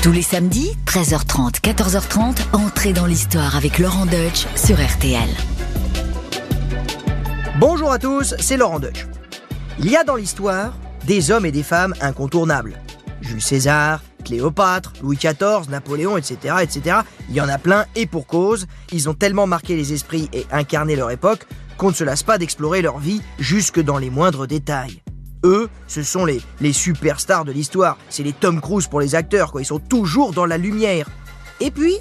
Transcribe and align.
Tous 0.00 0.12
les 0.12 0.22
samedis, 0.22 0.76
13h30, 0.86 1.60
14h30, 1.60 2.36
entrez 2.52 2.92
dans 2.92 3.04
l'histoire 3.04 3.56
avec 3.56 3.80
Laurent 3.80 4.06
Deutsch 4.06 4.46
sur 4.54 4.76
RTL. 4.76 5.28
Bonjour 7.58 7.90
à 7.90 7.98
tous, 7.98 8.36
c'est 8.38 8.56
Laurent 8.56 8.78
Deutsch. 8.78 9.06
Il 9.80 9.90
y 9.90 9.96
a 9.96 10.04
dans 10.04 10.14
l'histoire 10.14 10.72
des 11.04 11.32
hommes 11.32 11.46
et 11.46 11.50
des 11.50 11.64
femmes 11.64 11.94
incontournables. 12.00 12.78
Jules 13.22 13.42
César, 13.42 14.00
Cléopâtre, 14.24 14.92
Louis 15.02 15.16
XIV, 15.16 15.68
Napoléon, 15.68 16.16
etc., 16.16 16.54
etc. 16.62 16.98
Il 17.28 17.34
y 17.34 17.40
en 17.40 17.48
a 17.48 17.58
plein 17.58 17.84
et 17.96 18.06
pour 18.06 18.28
cause. 18.28 18.68
Ils 18.92 19.08
ont 19.08 19.14
tellement 19.14 19.48
marqué 19.48 19.74
les 19.74 19.92
esprits 19.92 20.28
et 20.32 20.46
incarné 20.52 20.94
leur 20.94 21.10
époque 21.10 21.44
qu'on 21.76 21.88
ne 21.88 21.94
se 21.94 22.04
lasse 22.04 22.22
pas 22.22 22.38
d'explorer 22.38 22.82
leur 22.82 22.98
vie 22.98 23.20
jusque 23.40 23.80
dans 23.80 23.98
les 23.98 24.10
moindres 24.10 24.46
détails. 24.46 25.02
Eux, 25.48 25.70
ce 25.86 26.02
sont 26.02 26.26
les, 26.26 26.72
superstars 26.74 27.46
de 27.46 27.52
l'histoire. 27.52 27.96
C'est 28.10 28.22
les 28.22 28.34
Tom 28.34 28.60
Cruise 28.60 28.86
pour 28.86 29.00
les 29.00 29.14
acteurs, 29.14 29.50
quoi. 29.50 29.62
Ils 29.62 29.64
sont 29.64 29.78
toujours 29.78 30.32
dans 30.32 30.44
la 30.44 30.58
lumière. 30.58 31.08
Et 31.60 31.70
puis, 31.70 31.96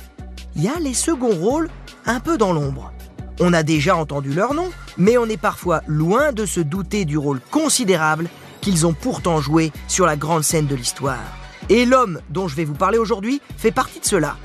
il 0.57 0.63
y 0.63 0.67
a 0.67 0.77
les 0.81 0.93
seconds 0.93 1.33
rôles 1.33 1.69
un 2.05 2.19
peu 2.19 2.37
dans 2.37 2.51
l'ombre. 2.51 2.91
On 3.39 3.53
a 3.53 3.63
déjà 3.63 3.95
entendu 3.95 4.33
leur 4.33 4.53
nom, 4.53 4.69
mais 4.97 5.17
on 5.17 5.27
est 5.27 5.37
parfois 5.37 5.81
loin 5.87 6.33
de 6.33 6.45
se 6.45 6.59
douter 6.59 7.05
du 7.05 7.17
rôle 7.17 7.39
considérable 7.49 8.27
qu'ils 8.59 8.85
ont 8.85 8.93
pourtant 8.93 9.39
joué 9.39 9.71
sur 9.87 10.05
la 10.05 10.17
grande 10.17 10.43
scène 10.43 10.67
de 10.67 10.75
l'histoire. 10.75 11.23
Et 11.69 11.85
l'homme 11.85 12.19
dont 12.29 12.49
je 12.49 12.55
vais 12.55 12.65
vous 12.65 12.73
parler 12.73 12.97
aujourd'hui 12.97 13.41
fait 13.55 13.71
partie 13.71 14.01
de 14.01 14.05
cela. 14.05 14.35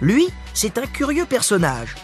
Lui, 0.00 0.28
c'est 0.54 0.78
un 0.78 0.86
curieux 0.86 1.26
personnage. 1.26 1.94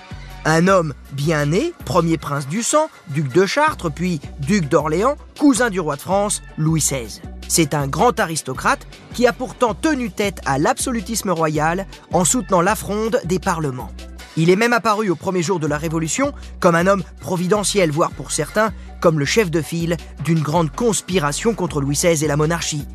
Un 0.44 0.66
homme 0.66 0.92
bien 1.12 1.46
né, 1.46 1.72
premier 1.84 2.18
prince 2.18 2.48
du 2.48 2.64
sang, 2.64 2.88
duc 3.10 3.32
de 3.32 3.46
Chartres, 3.46 3.92
puis 3.92 4.20
duc 4.40 4.68
d'Orléans, 4.68 5.16
cousin 5.38 5.70
du 5.70 5.78
roi 5.78 5.94
de 5.94 6.00
France, 6.00 6.42
Louis 6.58 6.80
XVI. 6.80 7.20
C'est 7.46 7.74
un 7.74 7.86
grand 7.86 8.18
aristocrate 8.18 8.86
qui 9.14 9.26
a 9.28 9.32
pourtant 9.32 9.74
tenu 9.74 10.10
tête 10.10 10.40
à 10.44 10.58
l'absolutisme 10.58 11.30
royal 11.30 11.86
en 12.12 12.24
soutenant 12.24 12.60
la 12.60 12.74
fronde 12.74 13.20
des 13.24 13.38
parlements. 13.38 13.92
Il 14.36 14.50
est 14.50 14.56
même 14.56 14.72
apparu 14.72 15.10
au 15.10 15.14
premier 15.14 15.42
jour 15.42 15.60
de 15.60 15.66
la 15.66 15.78
Révolution 15.78 16.32
comme 16.58 16.74
un 16.74 16.88
homme 16.88 17.04
providentiel, 17.20 17.92
voire 17.92 18.10
pour 18.10 18.32
certains 18.32 18.72
comme 19.00 19.20
le 19.20 19.24
chef 19.24 19.50
de 19.50 19.60
file 19.60 19.96
d'une 20.24 20.40
grande 20.40 20.72
conspiration 20.72 21.54
contre 21.54 21.80
Louis 21.80 21.94
XVI 21.94 22.24
et 22.24 22.28
la 22.28 22.36
monarchie. 22.36 22.86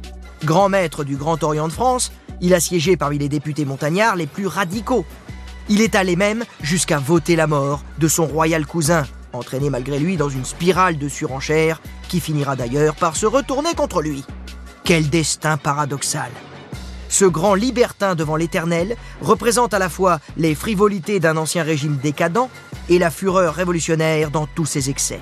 Grand 0.43 0.67
maître 0.67 1.03
du 1.03 1.15
Grand 1.15 1.41
Orient 1.43 1.67
de 1.67 1.73
France, 1.73 2.11
il 2.41 2.53
a 2.53 2.59
siégé 2.59 2.97
parmi 2.97 3.17
les 3.17 3.29
députés 3.29 3.65
montagnards 3.65 4.15
les 4.15 4.27
plus 4.27 4.47
radicaux, 4.47 5.05
il 5.69 5.81
est 5.81 5.95
allé 5.95 6.15
même 6.15 6.45
jusqu'à 6.61 6.99
voter 6.99 7.35
la 7.35 7.47
mort 7.47 7.83
de 7.99 8.07
son 8.07 8.25
royal 8.25 8.65
cousin, 8.65 9.03
entraîné 9.33 9.69
malgré 9.69 9.99
lui 9.99 10.17
dans 10.17 10.29
une 10.29 10.45
spirale 10.45 10.97
de 10.97 11.09
surenchère 11.09 11.81
qui 12.07 12.19
finira 12.19 12.55
d'ailleurs 12.55 12.95
par 12.95 13.15
se 13.15 13.25
retourner 13.25 13.73
contre 13.73 14.01
lui. 14.01 14.23
Quel 14.83 15.09
destin 15.09 15.57
paradoxal 15.57 16.31
Ce 17.09 17.25
grand 17.25 17.55
libertin 17.55 18.15
devant 18.15 18.37
l'éternel 18.37 18.95
représente 19.21 19.73
à 19.73 19.79
la 19.79 19.89
fois 19.89 20.19
les 20.37 20.55
frivolités 20.55 21.19
d'un 21.19 21.37
ancien 21.37 21.63
régime 21.63 21.97
décadent 21.97 22.47
et 22.89 22.99
la 22.99 23.11
fureur 23.11 23.53
révolutionnaire 23.53 24.31
dans 24.31 24.47
tous 24.47 24.65
ses 24.65 24.89
excès. 24.89 25.19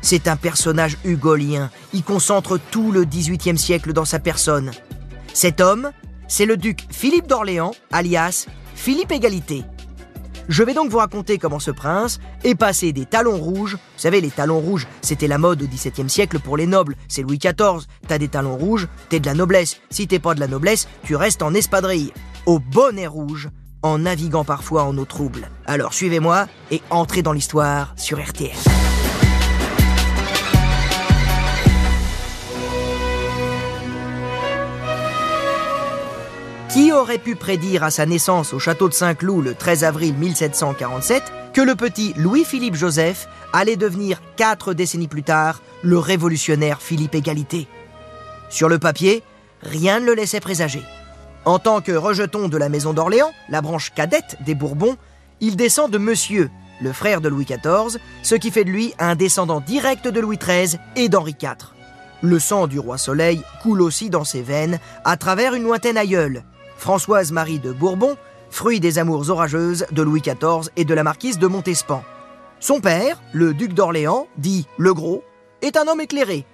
C'est 0.00 0.28
un 0.28 0.36
personnage 0.36 0.96
hugolien, 1.04 1.70
il 1.92 2.04
concentre 2.04 2.58
tout 2.70 2.92
le 2.92 3.04
XVIIIe 3.04 3.58
siècle 3.58 3.92
dans 3.92 4.04
sa 4.04 4.20
personne. 4.20 4.70
Cet 5.34 5.60
homme, 5.60 5.90
c'est 6.28 6.46
le 6.46 6.56
duc 6.56 6.86
Philippe 6.90 7.26
d'Orléans, 7.26 7.74
alias 7.90 8.46
Philippe 8.76 9.10
Égalité. 9.10 9.64
Je 10.48 10.62
vais 10.62 10.72
donc 10.72 10.90
vous 10.90 10.96
raconter 10.96 11.36
comment 11.36 11.58
ce 11.58 11.70
prince 11.70 12.20
est 12.42 12.54
passé 12.54 12.92
des 12.92 13.04
talons 13.04 13.36
rouges. 13.36 13.74
Vous 13.74 14.00
savez, 14.00 14.22
les 14.22 14.30
talons 14.30 14.60
rouges, 14.60 14.86
c'était 15.02 15.28
la 15.28 15.36
mode 15.36 15.62
au 15.62 15.66
XVIIe 15.66 16.08
siècle 16.08 16.38
pour 16.38 16.56
les 16.56 16.66
nobles. 16.66 16.96
C'est 17.06 17.20
Louis 17.20 17.38
XIV. 17.38 17.86
T'as 18.06 18.16
des 18.16 18.28
talons 18.28 18.56
rouges, 18.56 18.88
t'es 19.10 19.20
de 19.20 19.26
la 19.26 19.34
noblesse. 19.34 19.76
Si 19.90 20.08
t'es 20.08 20.18
pas 20.18 20.34
de 20.34 20.40
la 20.40 20.48
noblesse, 20.48 20.88
tu 21.04 21.16
restes 21.16 21.42
en 21.42 21.52
espadrille. 21.52 22.12
Au 22.46 22.60
bonnet 22.60 23.06
rouge, 23.06 23.50
en 23.82 23.98
naviguant 23.98 24.44
parfois 24.44 24.84
en 24.84 24.96
eau 24.96 25.04
trouble. 25.04 25.50
Alors 25.66 25.92
suivez-moi 25.92 26.46
et 26.70 26.80
entrez 26.88 27.20
dans 27.20 27.32
l'histoire 27.32 27.92
sur 27.96 28.18
RTL. 28.18 28.56
Qui 36.68 36.92
aurait 36.92 37.18
pu 37.18 37.34
prédire 37.34 37.82
à 37.82 37.90
sa 37.90 38.04
naissance 38.04 38.52
au 38.52 38.58
château 38.58 38.90
de 38.90 38.94
Saint-Cloud 38.94 39.42
le 39.42 39.54
13 39.54 39.84
avril 39.84 40.14
1747 40.14 41.22
que 41.54 41.62
le 41.62 41.74
petit 41.74 42.12
Louis-Philippe 42.18 42.74
Joseph 42.74 43.26
allait 43.54 43.76
devenir 43.76 44.20
quatre 44.36 44.74
décennies 44.74 45.08
plus 45.08 45.22
tard 45.22 45.62
le 45.82 45.98
révolutionnaire 45.98 46.82
Philippe 46.82 47.14
Égalité? 47.14 47.68
Sur 48.50 48.68
le 48.68 48.78
papier, 48.78 49.22
rien 49.62 50.00
ne 50.00 50.04
le 50.04 50.14
laissait 50.14 50.40
présager. 50.40 50.82
En 51.46 51.58
tant 51.58 51.80
que 51.80 51.92
rejeton 51.92 52.48
de 52.48 52.58
la 52.58 52.68
maison 52.68 52.92
d'Orléans, 52.92 53.32
la 53.48 53.62
branche 53.62 53.94
cadette 53.94 54.36
des 54.44 54.54
Bourbons, 54.54 54.96
il 55.40 55.56
descend 55.56 55.90
de 55.90 55.96
Monsieur, 55.96 56.50
le 56.82 56.92
frère 56.92 57.22
de 57.22 57.30
Louis 57.30 57.46
XIV, 57.46 57.98
ce 58.22 58.34
qui 58.34 58.50
fait 58.50 58.64
de 58.64 58.70
lui 58.70 58.92
un 58.98 59.14
descendant 59.14 59.60
direct 59.60 60.06
de 60.06 60.20
Louis 60.20 60.36
XIII 60.36 60.78
et 60.96 61.08
d'Henri 61.08 61.34
IV. 61.40 61.72
Le 62.20 62.38
sang 62.38 62.66
du 62.66 62.78
roi 62.78 62.98
Soleil 62.98 63.42
coule 63.62 63.80
aussi 63.80 64.10
dans 64.10 64.24
ses 64.24 64.42
veines 64.42 64.78
à 65.06 65.16
travers 65.16 65.54
une 65.54 65.62
lointaine 65.62 65.96
aïeule, 65.96 66.42
Françoise 66.78 67.32
Marie 67.32 67.58
de 67.58 67.72
Bourbon, 67.72 68.16
fruit 68.50 68.78
des 68.78 68.98
amours 68.98 69.28
orageuses 69.30 69.84
de 69.90 70.00
Louis 70.00 70.22
XIV 70.22 70.70
et 70.76 70.84
de 70.84 70.94
la 70.94 71.02
marquise 71.02 71.38
de 71.38 71.48
Montespan. 71.48 72.04
Son 72.60 72.80
père, 72.80 73.20
le 73.32 73.52
duc 73.52 73.74
d'Orléans, 73.74 74.28
dit 74.38 74.66
le 74.78 74.94
Gros, 74.94 75.24
est 75.60 75.76
un 75.76 75.88
homme 75.88 76.00
éclairé, 76.00 76.46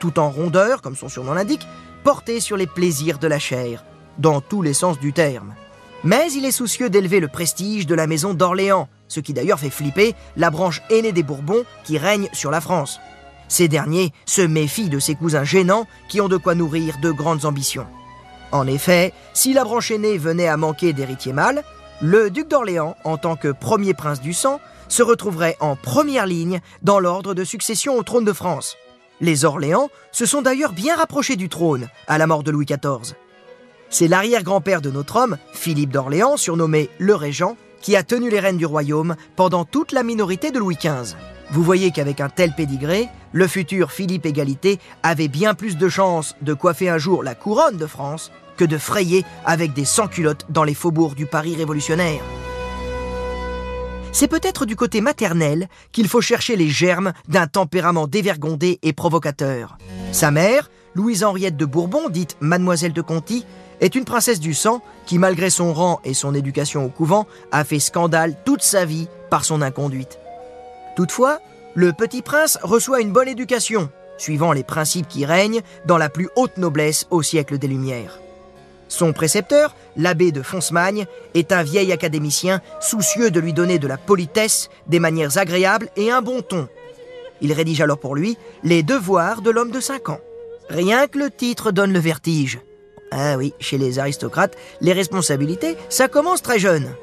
tout 0.00 0.18
en 0.18 0.30
rondeur, 0.30 0.82
comme 0.82 0.96
son 0.96 1.08
surnom 1.08 1.32
l'indique, 1.32 1.66
porté 2.02 2.40
sur 2.40 2.56
les 2.56 2.66
plaisirs 2.66 3.18
de 3.18 3.28
la 3.28 3.38
chair, 3.38 3.84
dans 4.18 4.40
tous 4.40 4.62
les 4.62 4.74
sens 4.74 4.98
du 4.98 5.12
terme. 5.12 5.54
Mais 6.02 6.32
il 6.32 6.44
est 6.44 6.50
soucieux 6.50 6.90
d'élever 6.90 7.20
le 7.20 7.28
prestige 7.28 7.86
de 7.86 7.94
la 7.94 8.08
maison 8.08 8.34
d'Orléans, 8.34 8.88
ce 9.06 9.20
qui 9.20 9.32
d'ailleurs 9.32 9.60
fait 9.60 9.70
flipper 9.70 10.14
la 10.36 10.50
branche 10.50 10.82
aînée 10.90 11.12
des 11.12 11.22
Bourbons 11.22 11.64
qui 11.84 11.98
règne 11.98 12.28
sur 12.32 12.50
la 12.50 12.60
France. 12.60 12.98
Ces 13.46 13.68
derniers 13.68 14.12
se 14.26 14.42
méfient 14.42 14.88
de 14.88 14.98
ses 14.98 15.14
cousins 15.14 15.44
gênants 15.44 15.86
qui 16.08 16.20
ont 16.20 16.28
de 16.28 16.36
quoi 16.36 16.56
nourrir 16.56 16.98
de 16.98 17.12
grandes 17.12 17.44
ambitions. 17.44 17.86
En 18.52 18.66
effet, 18.66 19.14
si 19.32 19.54
la 19.54 19.64
branche 19.64 19.90
aînée 19.90 20.18
venait 20.18 20.46
à 20.46 20.58
manquer 20.58 20.92
d'héritier 20.92 21.32
mâle, 21.32 21.64
le 22.02 22.30
duc 22.30 22.48
d'Orléans, 22.48 22.96
en 23.04 23.16
tant 23.16 23.34
que 23.36 23.48
premier 23.48 23.94
prince 23.94 24.20
du 24.20 24.34
sang, 24.34 24.60
se 24.88 25.02
retrouverait 25.02 25.56
en 25.60 25.74
première 25.74 26.26
ligne 26.26 26.60
dans 26.82 27.00
l'ordre 27.00 27.32
de 27.32 27.44
succession 27.44 27.96
au 27.96 28.02
trône 28.02 28.26
de 28.26 28.32
France. 28.32 28.76
Les 29.20 29.46
Orléans 29.46 29.88
se 30.10 30.26
sont 30.26 30.42
d'ailleurs 30.42 30.72
bien 30.72 30.96
rapprochés 30.96 31.36
du 31.36 31.48
trône 31.48 31.88
à 32.08 32.18
la 32.18 32.26
mort 32.26 32.42
de 32.42 32.50
Louis 32.50 32.66
XIV. 32.66 33.14
C'est 33.88 34.08
l'arrière-grand-père 34.08 34.82
de 34.82 34.90
notre 34.90 35.16
homme, 35.16 35.38
Philippe 35.54 35.90
d'Orléans, 35.90 36.36
surnommé 36.36 36.90
le 36.98 37.14
Régent, 37.14 37.56
qui 37.80 37.96
a 37.96 38.02
tenu 38.02 38.30
les 38.30 38.40
rênes 38.40 38.58
du 38.58 38.66
royaume 38.66 39.16
pendant 39.36 39.64
toute 39.64 39.92
la 39.92 40.02
minorité 40.02 40.50
de 40.50 40.58
Louis 40.58 40.76
XV. 40.76 41.16
Vous 41.50 41.62
voyez 41.62 41.90
qu'avec 41.90 42.20
un 42.20 42.28
tel 42.28 42.52
pédigré, 42.54 43.08
le 43.32 43.46
futur 43.46 43.92
Philippe 43.92 44.26
Égalité 44.26 44.78
avait 45.02 45.28
bien 45.28 45.54
plus 45.54 45.76
de 45.76 45.88
chances 45.88 46.34
de 46.42 46.54
coiffer 46.54 46.88
un 46.88 46.98
jour 46.98 47.22
la 47.22 47.34
couronne 47.34 47.76
de 47.76 47.86
France 47.86 48.30
que 48.56 48.64
de 48.64 48.78
frayer 48.78 49.24
avec 49.44 49.72
des 49.72 49.84
sans-culottes 49.84 50.46
dans 50.48 50.64
les 50.64 50.74
faubourgs 50.74 51.14
du 51.14 51.26
Paris 51.26 51.56
révolutionnaire. 51.56 52.22
C'est 54.12 54.28
peut-être 54.28 54.66
du 54.66 54.76
côté 54.76 55.00
maternel 55.00 55.68
qu'il 55.90 56.06
faut 56.06 56.20
chercher 56.20 56.54
les 56.54 56.68
germes 56.68 57.14
d'un 57.28 57.46
tempérament 57.46 58.06
dévergondé 58.06 58.78
et 58.82 58.92
provocateur. 58.92 59.78
Sa 60.12 60.30
mère, 60.30 60.70
Louise-Henriette 60.94 61.56
de 61.56 61.64
Bourbon, 61.64 62.10
dite 62.10 62.36
Mademoiselle 62.40 62.92
de 62.92 63.00
Conti, 63.00 63.46
est 63.80 63.94
une 63.94 64.04
princesse 64.04 64.38
du 64.38 64.52
sang 64.54 64.82
qui, 65.06 65.18
malgré 65.18 65.50
son 65.50 65.72
rang 65.72 66.00
et 66.04 66.14
son 66.14 66.34
éducation 66.34 66.84
au 66.84 66.88
couvent, 66.88 67.26
a 67.50 67.64
fait 67.64 67.80
scandale 67.80 68.36
toute 68.44 68.62
sa 68.62 68.84
vie 68.84 69.08
par 69.30 69.44
son 69.44 69.62
inconduite. 69.62 70.18
Toutefois, 70.94 71.40
le 71.74 71.92
petit 71.92 72.20
prince 72.20 72.58
reçoit 72.62 73.00
une 73.00 73.12
bonne 73.12 73.28
éducation, 73.28 73.90
suivant 74.18 74.52
les 74.52 74.62
principes 74.62 75.08
qui 75.08 75.24
règnent 75.24 75.62
dans 75.86 75.98
la 75.98 76.10
plus 76.10 76.28
haute 76.36 76.58
noblesse 76.58 77.06
au 77.10 77.22
siècle 77.22 77.58
des 77.58 77.66
Lumières. 77.66 78.21
Son 78.92 79.14
précepteur, 79.14 79.74
l'abbé 79.96 80.32
de 80.32 80.42
Foncemagne, 80.42 81.06
est 81.32 81.50
un 81.50 81.62
vieil 81.62 81.92
académicien 81.92 82.60
soucieux 82.78 83.30
de 83.30 83.40
lui 83.40 83.54
donner 83.54 83.78
de 83.78 83.86
la 83.86 83.96
politesse, 83.96 84.68
des 84.86 85.00
manières 85.00 85.38
agréables 85.38 85.88
et 85.96 86.10
un 86.10 86.20
bon 86.20 86.42
ton. 86.42 86.68
Il 87.40 87.54
rédige 87.54 87.80
alors 87.80 87.98
pour 87.98 88.14
lui 88.14 88.36
les 88.64 88.82
devoirs 88.82 89.40
de 89.40 89.50
l'homme 89.50 89.70
de 89.70 89.80
5 89.80 90.10
ans. 90.10 90.20
Rien 90.68 91.06
que 91.06 91.18
le 91.18 91.30
titre 91.30 91.72
donne 91.72 91.94
le 91.94 92.00
vertige. 92.00 92.60
Ah 93.10 93.38
oui, 93.38 93.54
chez 93.60 93.78
les 93.78 93.98
aristocrates, 93.98 94.58
les 94.82 94.92
responsabilités, 94.92 95.78
ça 95.88 96.06
commence 96.08 96.42
très 96.42 96.58
jeune. 96.58 96.94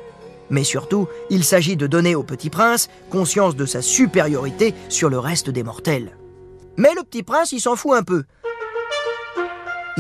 Mais 0.52 0.64
surtout, 0.64 1.08
il 1.32 1.44
s'agit 1.44 1.76
de 1.76 1.88
donner 1.88 2.14
au 2.14 2.22
petit 2.22 2.52
prince 2.52 2.88
conscience 3.10 3.56
de 3.56 3.66
sa 3.66 3.82
supériorité 3.82 4.76
sur 4.90 5.10
le 5.10 5.18
reste 5.18 5.50
des 5.50 5.64
mortels. 5.64 6.16
Mais 6.78 6.94
le 6.96 7.02
petit 7.02 7.24
prince, 7.24 7.52
il 7.52 7.60
s'en 7.60 7.76
fout 7.76 7.96
un 7.96 8.04
peu. 8.04 8.26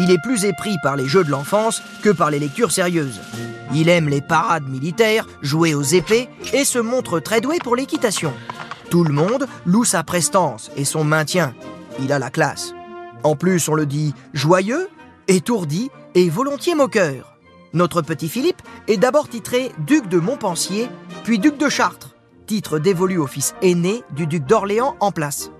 Il 0.01 0.11
est 0.11 0.17
plus 0.17 0.45
épris 0.45 0.77
par 0.81 0.95
les 0.95 1.09
jeux 1.09 1.25
de 1.25 1.29
l'enfance 1.29 1.81
que 2.01 2.09
par 2.09 2.31
les 2.31 2.39
lectures 2.39 2.71
sérieuses. 2.71 3.19
Il 3.73 3.89
aime 3.89 4.07
les 4.07 4.21
parades 4.21 4.69
militaires, 4.69 5.27
jouer 5.41 5.73
aux 5.73 5.81
épées 5.83 6.29
et 6.53 6.63
se 6.63 6.79
montre 6.79 7.19
très 7.19 7.41
doué 7.41 7.57
pour 7.61 7.75
l'équitation. 7.75 8.31
Tout 8.89 9.03
le 9.03 9.11
monde 9.11 9.45
loue 9.65 9.83
sa 9.83 10.03
prestance 10.03 10.71
et 10.77 10.85
son 10.85 11.03
maintien. 11.03 11.53
Il 11.99 12.13
a 12.13 12.17
la 12.17 12.29
classe. 12.29 12.73
En 13.23 13.35
plus, 13.35 13.67
on 13.67 13.73
le 13.73 13.85
dit 13.85 14.13
joyeux, 14.33 14.87
étourdi 15.27 15.91
et 16.15 16.29
volontiers 16.29 16.75
moqueur. 16.75 17.37
Notre 17.73 18.01
petit 18.01 18.29
Philippe 18.29 18.61
est 18.87 18.95
d'abord 18.95 19.27
titré 19.27 19.73
duc 19.79 20.07
de 20.07 20.17
Montpensier, 20.17 20.87
puis 21.25 21.39
duc 21.39 21.57
de 21.57 21.67
Chartres, 21.67 22.15
titre 22.47 22.79
dévolu 22.79 23.17
au 23.17 23.27
fils 23.27 23.53
aîné 23.61 24.01
du 24.11 24.27
duc 24.27 24.45
d'Orléans 24.45 24.95
en 25.01 25.11
place. 25.11 25.51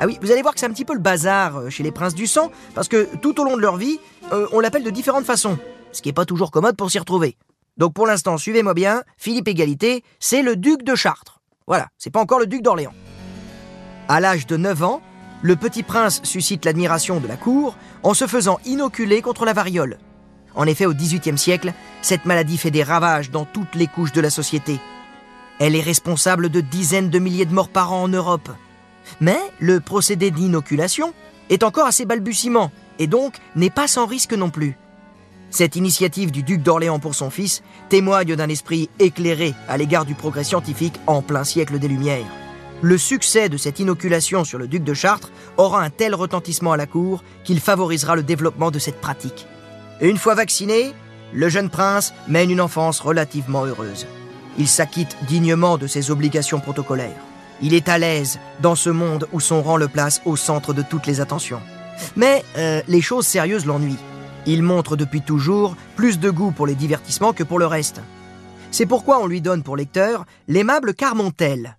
Ah 0.00 0.06
oui, 0.06 0.18
vous 0.20 0.32
allez 0.32 0.42
voir 0.42 0.54
que 0.54 0.60
c'est 0.60 0.66
un 0.66 0.72
petit 0.72 0.84
peu 0.84 0.94
le 0.94 1.00
bazar 1.00 1.56
euh, 1.56 1.70
chez 1.70 1.82
les 1.82 1.92
princes 1.92 2.14
du 2.14 2.26
sang, 2.26 2.50
parce 2.74 2.88
que 2.88 3.08
tout 3.22 3.40
au 3.40 3.44
long 3.44 3.56
de 3.56 3.62
leur 3.62 3.76
vie, 3.76 4.00
euh, 4.32 4.46
on 4.52 4.60
l'appelle 4.60 4.82
de 4.82 4.90
différentes 4.90 5.24
façons, 5.24 5.56
ce 5.92 6.02
qui 6.02 6.08
n'est 6.08 6.14
pas 6.14 6.24
toujours 6.24 6.50
commode 6.50 6.76
pour 6.76 6.90
s'y 6.90 6.98
retrouver. 6.98 7.36
Donc 7.76 7.94
pour 7.94 8.06
l'instant, 8.06 8.36
suivez-moi 8.36 8.74
bien, 8.74 9.02
Philippe 9.16 9.48
Égalité, 9.48 10.02
c'est 10.18 10.42
le 10.42 10.56
duc 10.56 10.82
de 10.82 10.94
Chartres. 10.94 11.40
Voilà, 11.66 11.88
c'est 11.96 12.10
pas 12.10 12.20
encore 12.20 12.40
le 12.40 12.46
duc 12.46 12.62
d'Orléans. 12.62 12.94
À 14.08 14.20
l'âge 14.20 14.46
de 14.46 14.56
9 14.56 14.82
ans, 14.82 15.00
le 15.42 15.56
petit 15.56 15.82
prince 15.82 16.20
suscite 16.24 16.64
l'admiration 16.64 17.20
de 17.20 17.28
la 17.28 17.36
cour 17.36 17.76
en 18.02 18.14
se 18.14 18.26
faisant 18.26 18.58
inoculer 18.64 19.22
contre 19.22 19.44
la 19.44 19.52
variole. 19.52 19.98
En 20.54 20.66
effet, 20.66 20.86
au 20.86 20.94
XVIIIe 20.94 21.38
siècle, 21.38 21.72
cette 22.02 22.24
maladie 22.24 22.58
fait 22.58 22.70
des 22.70 22.82
ravages 22.82 23.30
dans 23.30 23.44
toutes 23.44 23.74
les 23.74 23.86
couches 23.86 24.12
de 24.12 24.20
la 24.20 24.30
société. 24.30 24.78
Elle 25.58 25.76
est 25.76 25.80
responsable 25.80 26.48
de 26.48 26.60
dizaines 26.60 27.10
de 27.10 27.18
milliers 27.18 27.46
de 27.46 27.54
morts 27.54 27.68
par 27.68 27.92
an 27.92 28.02
en 28.02 28.08
Europe. 28.08 28.50
Mais 29.20 29.38
le 29.58 29.80
procédé 29.80 30.30
d'inoculation 30.30 31.14
est 31.50 31.62
encore 31.62 31.86
assez 31.86 32.04
balbutiement 32.04 32.70
et 32.98 33.06
donc 33.06 33.34
n'est 33.56 33.70
pas 33.70 33.88
sans 33.88 34.06
risque 34.06 34.32
non 34.32 34.50
plus. 34.50 34.76
Cette 35.50 35.76
initiative 35.76 36.32
du 36.32 36.42
duc 36.42 36.62
d'Orléans 36.62 36.98
pour 36.98 37.14
son 37.14 37.30
fils 37.30 37.62
témoigne 37.88 38.34
d'un 38.34 38.48
esprit 38.48 38.90
éclairé 38.98 39.54
à 39.68 39.76
l'égard 39.76 40.04
du 40.04 40.14
progrès 40.14 40.44
scientifique 40.44 40.98
en 41.06 41.22
plein 41.22 41.44
siècle 41.44 41.78
des 41.78 41.88
Lumières. 41.88 42.26
Le 42.82 42.98
succès 42.98 43.48
de 43.48 43.56
cette 43.56 43.78
inoculation 43.78 44.44
sur 44.44 44.58
le 44.58 44.66
duc 44.66 44.82
de 44.82 44.94
Chartres 44.94 45.30
aura 45.56 45.82
un 45.82 45.90
tel 45.90 46.14
retentissement 46.14 46.72
à 46.72 46.76
la 46.76 46.86
cour 46.86 47.22
qu'il 47.44 47.60
favorisera 47.60 48.16
le 48.16 48.22
développement 48.22 48.70
de 48.70 48.78
cette 48.78 49.00
pratique. 49.00 49.46
Une 50.00 50.18
fois 50.18 50.34
vacciné, 50.34 50.92
le 51.32 51.48
jeune 51.48 51.70
prince 51.70 52.12
mène 52.28 52.50
une 52.50 52.60
enfance 52.60 53.00
relativement 53.00 53.64
heureuse. 53.64 54.06
Il 54.58 54.68
s'acquitte 54.68 55.16
dignement 55.28 55.78
de 55.78 55.86
ses 55.86 56.10
obligations 56.10 56.60
protocolaires. 56.60 57.22
Il 57.64 57.72
est 57.72 57.88
à 57.88 57.96
l'aise 57.96 58.38
dans 58.60 58.74
ce 58.74 58.90
monde 58.90 59.26
où 59.32 59.40
son 59.40 59.62
rang 59.62 59.78
le 59.78 59.88
place 59.88 60.20
au 60.26 60.36
centre 60.36 60.74
de 60.74 60.82
toutes 60.82 61.06
les 61.06 61.22
attentions. 61.22 61.62
Mais 62.14 62.44
euh, 62.58 62.82
les 62.88 63.00
choses 63.00 63.26
sérieuses 63.26 63.64
l'ennuient. 63.64 63.96
Il 64.44 64.62
montre 64.62 64.96
depuis 64.96 65.22
toujours 65.22 65.74
plus 65.96 66.20
de 66.20 66.28
goût 66.28 66.50
pour 66.50 66.66
les 66.66 66.74
divertissements 66.74 67.32
que 67.32 67.42
pour 67.42 67.58
le 67.58 67.64
reste. 67.64 68.02
C'est 68.70 68.84
pourquoi 68.84 69.18
on 69.18 69.26
lui 69.26 69.40
donne 69.40 69.62
pour 69.62 69.78
lecteur 69.78 70.26
l'aimable 70.46 70.92
Carmontel, 70.92 71.78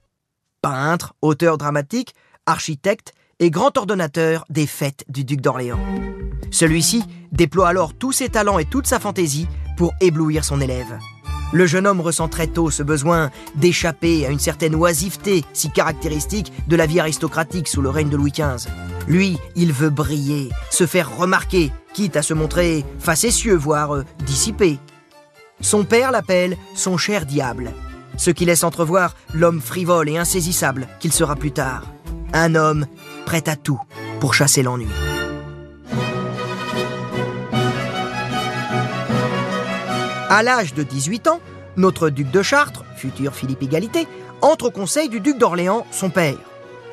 peintre, 0.64 1.14
auteur 1.22 1.60
dramatique, 1.60 2.16
architecte 2.48 3.14
et 3.38 3.52
grand 3.52 3.78
ordonnateur 3.78 4.46
des 4.50 4.66
fêtes 4.66 5.04
du 5.08 5.24
duc 5.24 5.40
d'Orléans. 5.40 5.80
Celui-ci 6.50 7.04
déploie 7.32 7.68
alors 7.68 7.94
tous 7.94 8.12
ses 8.12 8.30
talents 8.30 8.58
et 8.58 8.66
toute 8.66 8.88
sa 8.88 9.00
fantaisie 9.00 9.48
pour 9.78 9.94
éblouir 10.02 10.46
son 10.46 10.62
élève. 10.62 10.98
Le 11.54 11.66
jeune 11.66 11.88
homme 11.88 12.02
ressent 12.02 12.28
très 12.28 12.48
tôt 12.48 12.70
ce 12.70 12.84
besoin 12.84 13.30
d'échapper 13.56 14.26
à 14.26 14.30
une 14.30 14.40
certaine 14.40 14.76
oisiveté 14.76 15.46
si 15.54 15.70
caractéristique 15.70 16.52
de 16.68 16.76
la 16.76 16.86
vie 16.86 17.00
aristocratique 17.00 17.68
sous 17.68 17.82
le 17.82 17.90
règne 17.90 18.10
de 18.10 18.18
Louis 18.18 18.32
XV. 18.32 18.70
Lui, 19.08 19.38
il 19.56 19.72
veut 19.72 19.90
briller, 19.90 20.50
se 20.72 20.86
faire 20.86 21.16
remarquer, 21.16 21.72
quitte 21.94 22.18
à 22.18 22.24
se 22.24 22.34
montrer 22.34 22.84
facétieux, 23.00 23.56
voire 23.56 23.96
euh, 23.96 24.04
dissipé. 24.26 24.80
Son 25.62 25.84
père 25.84 26.12
l'appelle 26.12 26.58
son 26.76 26.98
cher 26.98 27.26
diable, 27.26 27.72
ce 28.18 28.32
qui 28.32 28.46
laisse 28.46 28.64
entrevoir 28.64 29.16
l'homme 29.34 29.62
frivole 29.62 30.10
et 30.10 30.18
insaisissable 30.18 30.88
qu'il 31.00 31.14
sera 31.14 31.36
plus 31.36 31.52
tard. 31.52 31.84
Un 32.34 32.56
homme 32.56 32.88
prêt 33.26 33.48
à 33.48 33.56
tout 33.56 33.80
pour 34.20 34.34
chasser 34.34 34.64
l'ennui. 34.64 34.88
À 40.30 40.42
l'âge 40.42 40.74
de 40.74 40.82
18 40.82 41.28
ans, 41.28 41.40
notre 41.78 42.10
duc 42.10 42.32
de 42.32 42.42
Chartres, 42.42 42.84
futur 42.98 43.36
Philippe 43.36 43.62
Égalité, 43.62 44.08
entre 44.42 44.66
au 44.66 44.72
conseil 44.72 45.08
du 45.08 45.20
duc 45.20 45.38
d'Orléans, 45.38 45.86
son 45.92 46.10
père. 46.10 46.38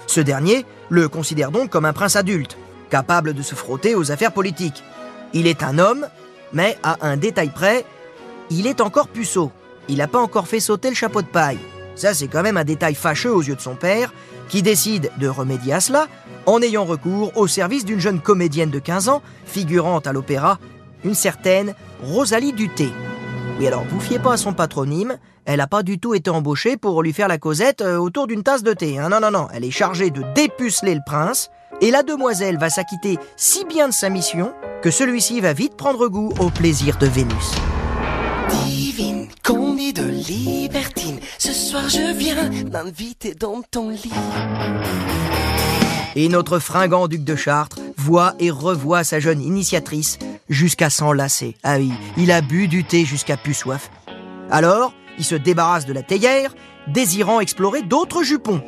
Ce 0.07 0.21
dernier 0.21 0.67
le 0.91 1.09
considère 1.09 1.51
donc 1.51 1.71
comme 1.71 1.87
un 1.87 1.95
prince 1.95 2.15
adulte, 2.15 2.59
capable 2.91 3.33
de 3.33 3.41
se 3.41 3.55
frotter 3.55 3.95
aux 3.95 4.13
affaires 4.13 4.33
politiques. 4.33 4.85
Il 5.33 5.47
est 5.47 5.63
un 5.63 5.79
homme, 5.79 6.07
mais 6.53 6.77
à 6.83 6.99
un 7.01 7.17
détail 7.17 7.49
près, 7.49 7.87
il 8.51 8.67
est 8.67 8.83
encore 8.83 9.09
puceau. 9.09 9.51
Il 9.89 9.97
n'a 9.97 10.09
pas 10.09 10.21
encore 10.21 10.47
fait 10.47 10.61
sauter 10.61 10.91
le 10.91 10.95
chapeau 10.95 11.23
de 11.23 11.27
paille. 11.27 11.59
Ça, 11.95 12.13
c'est 12.13 12.29
quand 12.29 12.43
même 12.43 12.59
un 12.59 12.65
détail 12.65 12.95
fâcheux 12.95 13.33
aux 13.33 13.43
yeux 13.43 13.57
de 13.57 13.63
son 13.63 13.77
père, 13.77 14.13
qui 14.49 14.61
décide 14.61 15.11
de 15.17 15.29
remédier 15.29 15.73
à 15.73 15.81
cela 15.81 16.07
en 16.45 16.61
ayant 16.61 16.85
recours 16.85 17.35
au 17.37 17.47
service 17.47 17.87
d'une 17.87 18.01
jeune 18.01 18.21
comédienne 18.21 18.71
de 18.71 18.79
15 18.79 19.09
ans, 19.09 19.23
figurant 19.47 20.01
à 20.01 20.13
l'opéra, 20.13 20.59
une 21.03 21.15
certaine 21.15 21.75
Rosalie 22.03 22.53
Duté. 22.53 22.91
Oui, 23.63 23.69
alors, 23.69 23.85
vous 23.85 24.01
fiez 24.01 24.19
pas 24.19 24.33
à 24.33 24.37
son 24.37 24.55
patronyme, 24.55 25.19
elle 25.45 25.59
n'a 25.59 25.69
pas 25.69 25.85
du 25.85 26.01
tout 26.01 26.15
été 26.15 26.31
embauchée 26.31 26.77
pour 26.77 27.01
lui 27.01 27.13
faire 27.13 27.29
la 27.29 27.39
causette 27.39 27.81
euh, 27.81 27.97
autour 27.97 28.27
d'une 28.27 28.43
tasse 28.43 28.65
de 28.65 28.73
thé. 28.73 28.99
Hein. 28.99 29.09
Non, 29.09 29.21
non, 29.21 29.31
non, 29.31 29.47
elle 29.55 29.65
est 29.65 29.71
chargée 29.71 30.11
de 30.11 30.25
dépuceler 30.35 30.97
le 30.97 31.01
prince, 31.07 31.49
et 31.81 31.93
la 31.93 32.03
demoiselle 32.03 32.59
va 32.59 32.71
s'acquitter 32.71 33.21
si 33.37 33.65
bien 33.65 33.87
de 33.87 33.93
sa 33.93 34.09
mission 34.09 34.53
que 34.83 34.91
celui-ci 34.91 35.41
va 35.41 35.53
vite 35.53 35.77
prendre 35.77 36.09
goût 36.09 36.33
au 36.41 36.51
plaisir 36.51 36.99
de 36.99 37.07
Vénus. 37.07 37.53
Divine, 38.65 39.29
combi 39.45 39.93
de 39.93 40.07
libertine, 40.07 41.21
ce 41.39 41.53
soir 41.53 41.89
je 41.89 42.13
viens 42.17 42.51
m'inviter 42.69 43.37
dans 43.37 43.63
ton 43.71 43.91
lit. 43.91 44.11
Et 46.17 46.29
notre 46.29 46.59
fringant 46.59 47.07
duc 47.07 47.23
de 47.23 47.37
Chartres 47.37 47.79
voit 47.97 48.35
et 48.41 48.51
revoit 48.51 49.05
sa 49.05 49.21
jeune 49.21 49.41
initiatrice 49.41 50.19
jusqu'à 50.53 50.91
s'enlacer. 50.91 51.57
Ah 51.63 51.79
oui, 51.79 51.93
il 52.17 52.31
a 52.31 52.41
bu 52.41 52.69
du 52.69 52.85
thé 52.85 53.05
jusqu'à 53.05 53.37
plus 53.37 53.55
soif. 53.55 53.91
Alors, 54.51 54.93
il 55.19 55.25
se 55.25 55.35
débarrasse 55.35 55.87
de 55.87 55.93
la 55.93 56.03
théière, 56.03 56.55
désirant 56.87 57.41
explorer 57.41 57.83
d'autres 57.83 58.23
jupons. 58.23 58.63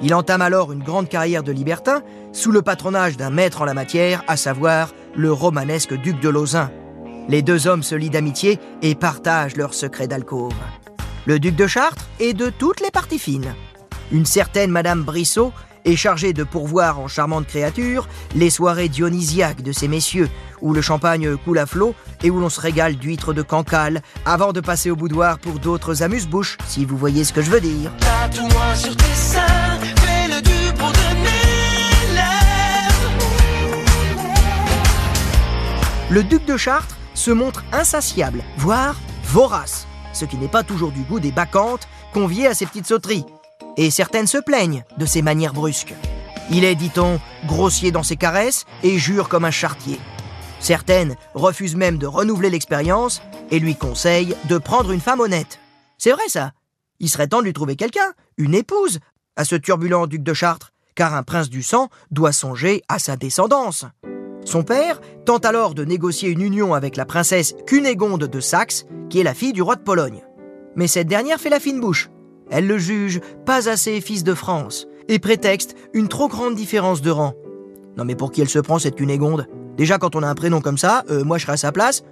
Il 0.00 0.14
entame 0.14 0.42
alors 0.42 0.72
une 0.72 0.82
grande 0.82 1.08
carrière 1.08 1.42
de 1.42 1.52
libertin 1.52 2.02
sous 2.32 2.50
le 2.50 2.62
patronage 2.62 3.16
d'un 3.16 3.30
maître 3.30 3.62
en 3.62 3.64
la 3.64 3.74
matière, 3.74 4.22
à 4.26 4.36
savoir 4.36 4.92
le 5.14 5.32
romanesque 5.32 5.94
duc 5.94 6.20
de 6.20 6.28
Lauzun. 6.28 6.70
Les 7.28 7.42
deux 7.42 7.66
hommes 7.66 7.82
se 7.82 7.94
lient 7.94 8.10
d'amitié 8.10 8.58
et 8.82 8.94
partagent 8.94 9.56
leurs 9.56 9.74
secrets 9.74 10.08
d'alcôve. 10.08 10.54
Le 11.26 11.38
duc 11.38 11.56
de 11.56 11.66
Chartres 11.66 12.08
est 12.20 12.34
de 12.34 12.50
toutes 12.50 12.80
les 12.80 12.90
parties 12.90 13.18
fines. 13.18 13.54
Une 14.12 14.26
certaine 14.26 14.70
Madame 14.70 15.02
Brissot 15.02 15.52
est 15.84 15.96
chargée 15.96 16.32
de 16.32 16.44
pourvoir 16.44 16.98
en 17.00 17.08
charmantes 17.08 17.46
créatures 17.46 18.08
les 18.34 18.50
soirées 18.50 18.88
dionysiaques 18.88 19.62
de 19.62 19.72
ces 19.72 19.88
messieurs, 19.88 20.28
où 20.60 20.72
le 20.72 20.80
champagne 20.80 21.36
coule 21.36 21.58
à 21.58 21.66
flot 21.66 21.94
et 22.22 22.30
où 22.30 22.40
l'on 22.40 22.48
se 22.48 22.60
régale 22.60 22.96
d'huîtres 22.96 23.32
de 23.32 23.42
cancale, 23.42 24.02
avant 24.24 24.52
de 24.52 24.60
passer 24.60 24.90
au 24.90 24.96
boudoir 24.96 25.38
pour 25.38 25.58
d'autres 25.58 26.02
amuse-bouches, 26.02 26.56
si 26.66 26.84
vous 26.84 26.96
voyez 26.96 27.24
ce 27.24 27.32
que 27.32 27.42
je 27.42 27.50
veux 27.50 27.60
dire. 27.60 27.92
Tatoue-moi 28.00 28.74
sur 28.74 28.96
tes 28.96 29.14
seins, 29.14 29.78
fais 29.96 30.28
le 30.28 30.40
du 30.40 30.72
pour 30.74 30.88
donner 30.88 32.14
l'air. 32.14 32.90
Le 36.10 36.22
duc 36.22 36.44
de 36.46 36.56
Chartres 36.56 36.96
se 37.14 37.30
montre 37.30 37.64
insatiable, 37.72 38.42
voire 38.56 38.96
vorace, 39.24 39.86
ce 40.12 40.24
qui 40.24 40.36
n'est 40.36 40.48
pas 40.48 40.62
toujours 40.62 40.92
du 40.92 41.02
goût 41.02 41.20
des 41.20 41.32
bacchantes 41.32 41.88
conviées 42.12 42.46
à 42.46 42.54
ces 42.54 42.66
petites 42.66 42.86
sauteries. 42.86 43.26
Et 43.76 43.90
certaines 43.90 44.26
se 44.26 44.38
plaignent 44.38 44.84
de 44.98 45.06
ses 45.06 45.22
manières 45.22 45.52
brusques. 45.52 45.94
Il 46.50 46.64
est, 46.64 46.74
dit-on, 46.74 47.20
grossier 47.46 47.90
dans 47.90 48.02
ses 48.02 48.16
caresses 48.16 48.66
et 48.82 48.98
jure 48.98 49.28
comme 49.28 49.44
un 49.44 49.50
chartier. 49.50 49.98
Certaines 50.60 51.16
refusent 51.34 51.76
même 51.76 51.98
de 51.98 52.06
renouveler 52.06 52.50
l'expérience 52.50 53.20
et 53.50 53.58
lui 53.58 53.76
conseillent 53.76 54.36
de 54.48 54.58
prendre 54.58 54.92
une 54.92 55.00
femme 55.00 55.20
honnête. 55.20 55.58
C'est 55.98 56.12
vrai 56.12 56.28
ça. 56.28 56.52
Il 57.00 57.08
serait 57.08 57.28
temps 57.28 57.40
de 57.40 57.44
lui 57.44 57.52
trouver 57.52 57.76
quelqu'un, 57.76 58.12
une 58.36 58.54
épouse, 58.54 59.00
à 59.36 59.44
ce 59.44 59.56
turbulent 59.56 60.06
duc 60.06 60.22
de 60.22 60.32
Chartres, 60.32 60.72
car 60.94 61.14
un 61.14 61.22
prince 61.22 61.50
du 61.50 61.62
sang 61.62 61.88
doit 62.10 62.32
songer 62.32 62.82
à 62.88 62.98
sa 62.98 63.16
descendance. 63.16 63.84
Son 64.44 64.62
père 64.62 65.00
tente 65.24 65.44
alors 65.44 65.74
de 65.74 65.84
négocier 65.84 66.28
une 66.28 66.42
union 66.42 66.74
avec 66.74 66.96
la 66.96 67.06
princesse 67.06 67.54
Cunégonde 67.66 68.24
de 68.24 68.40
Saxe, 68.40 68.86
qui 69.10 69.20
est 69.20 69.24
la 69.24 69.34
fille 69.34 69.52
du 69.52 69.62
roi 69.62 69.76
de 69.76 69.82
Pologne. 69.82 70.22
Mais 70.76 70.86
cette 70.86 71.08
dernière 71.08 71.40
fait 71.40 71.50
la 71.50 71.60
fine 71.60 71.80
bouche. 71.80 72.10
Elle 72.50 72.66
le 72.66 72.78
juge 72.78 73.20
pas 73.46 73.68
assez 73.68 74.00
fils 74.00 74.24
de 74.24 74.34
France 74.34 74.86
et 75.08 75.18
prétexte 75.18 75.76
une 75.92 76.08
trop 76.08 76.28
grande 76.28 76.54
différence 76.54 77.02
de 77.02 77.10
rang. 77.10 77.34
Non 77.96 78.04
mais 78.04 78.14
pour 78.14 78.32
qui 78.32 78.40
elle 78.40 78.48
se 78.48 78.58
prend 78.58 78.78
cette 78.78 78.96
Cunégonde? 78.96 79.46
Déjà 79.76 79.98
quand 79.98 80.16
on 80.16 80.22
a 80.22 80.28
un 80.28 80.34
prénom 80.34 80.60
comme 80.60 80.78
ça, 80.78 81.04
euh, 81.10 81.24
moi 81.24 81.38
je 81.38 81.42
serais 81.42 81.54
à 81.54 81.58
sa 81.58 81.72
place, 81.72 82.04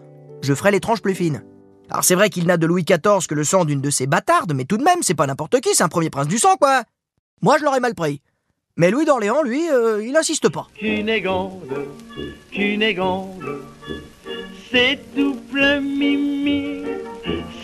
je 0.43 0.55
ferais 0.55 0.71
les 0.71 0.81
tranches 0.81 1.03
plus 1.03 1.15
fines. 1.15 1.45
Alors 1.91 2.05
c'est 2.05 2.15
vrai 2.15 2.31
qu'il 2.31 2.47
n'a 2.47 2.57
de 2.57 2.67
Louis 2.67 2.85
XIV 2.85 3.27
que 3.29 3.35
le 3.35 3.45
sang 3.45 3.65
d'une 3.65 3.81
de 3.81 3.91
ses 3.91 4.07
bâtardes, 4.07 4.55
mais 4.55 4.65
tout 4.65 4.77
de 4.77 4.85
même 4.85 5.03
c'est 5.03 5.15
pas 5.15 5.27
n'importe 5.27 5.61
qui, 5.61 5.75
c'est 5.75 5.83
un 5.83 5.89
premier 5.89 6.11
prince 6.11 6.29
du 6.29 6.39
sang 6.39 6.57
quoi 6.59 6.83
Moi 7.41 7.59
je 7.59 7.65
l'aurais 7.65 7.81
mal 7.81 7.95
pris. 7.95 8.21
Mais 8.77 8.91
Louis 8.91 9.05
d'Orléans, 9.05 9.43
lui, 9.43 9.69
euh, 9.71 10.03
il 10.03 10.17
insiste 10.17 10.49
pas. 10.49 10.67
Cunégonde, 10.79 11.87
Cunégonde, 12.51 13.61
c'est 14.71 14.99
tout 15.15 15.37
plein 15.53 15.81
mimi. 15.81 16.83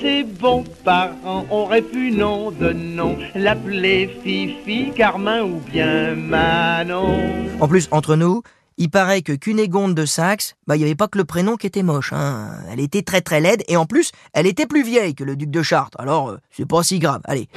Ses 0.01 0.23
bons 0.23 0.65
parents 0.85 1.45
auraient 1.51 1.83
pu 1.83 2.13
nom 2.13 2.51
de 2.51 2.73
nom 2.73 3.19
l'appeler 3.35 4.09
Fifi, 4.23 4.93
Carmin 4.95 5.43
ou 5.43 5.61
bien 5.73 6.15
Manon. 6.15 7.19
En 7.61 7.67
plus, 7.67 7.89
entre 7.91 8.15
nous, 8.15 8.43
Il 8.81 8.91
paraît 8.91 9.23
que 9.23 9.33
Cunégonde 9.33 9.97
de 9.97 10.07
Saxe, 10.07 10.55
bah, 10.69 10.77
il 10.77 10.79
n'y 10.79 10.85
avait 10.85 10.95
pas 10.95 11.09
que 11.09 11.19
le 11.19 11.25
prénom 11.25 11.57
qui 11.57 11.67
était 11.67 11.83
moche. 11.83 12.13
Hein. 12.13 12.51
Elle 12.71 12.79
était 12.79 13.03
très 13.03 13.21
très 13.21 13.41
laide 13.41 13.65
et 13.67 13.77
en 13.77 13.87
plus, 13.87 14.13
elle 14.35 14.47
était 14.47 14.67
plus 14.67 14.85
vieille 14.85 15.17
que 15.17 15.25
le 15.25 15.35
duc 15.35 15.51
de 15.51 15.63
Chartres. 15.63 15.99
Alors, 16.01 16.31
euh, 16.31 16.39
c'est 16.53 16.65
pas 16.65 16.85
si 16.85 17.01
grave. 17.01 17.21
Allez. 17.25 17.49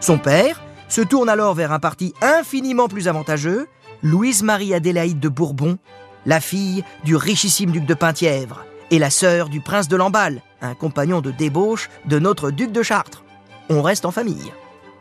Son 0.00 0.18
père 0.18 0.62
se 0.88 1.00
tourne 1.00 1.28
alors 1.28 1.54
vers 1.54 1.72
un 1.72 1.80
parti 1.80 2.14
infiniment 2.22 2.86
plus 2.86 3.08
avantageux, 3.08 3.66
Louise-Marie 4.04 4.72
Adélaïde 4.72 5.18
de 5.18 5.28
Bourbon, 5.28 5.78
la 6.26 6.40
fille 6.40 6.84
du 7.04 7.16
richissime 7.16 7.70
duc 7.70 7.86
de 7.86 7.94
Penthièvre 7.94 8.64
et 8.90 8.98
la 8.98 9.10
sœur 9.10 9.48
du 9.48 9.60
prince 9.60 9.88
de 9.88 9.96
Lamballe, 9.96 10.42
un 10.60 10.74
compagnon 10.74 11.20
de 11.20 11.30
débauche 11.30 11.88
de 12.04 12.18
notre 12.18 12.50
duc 12.50 12.72
de 12.72 12.82
Chartres. 12.82 13.24
On 13.70 13.82
reste 13.82 14.04
en 14.04 14.10
famille. 14.10 14.52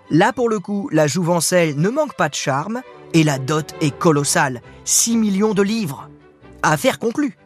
Là, 0.10 0.32
pour 0.34 0.50
le 0.50 0.60
coup, 0.60 0.90
la 0.92 1.08
jouvencelle 1.08 1.76
ne 1.78 1.90
manque 1.90 2.16
pas 2.16 2.30
de 2.30 2.36
charme 2.36 2.82
et 3.14 3.24
la 3.24 3.40
dot 3.40 3.74
est 3.82 3.96
colossale 3.96 4.62
6 4.86 5.18
millions 5.18 5.54
de 5.54 5.62
livres. 5.62 6.10
Affaire 6.64 7.00
conclue. 7.00 7.38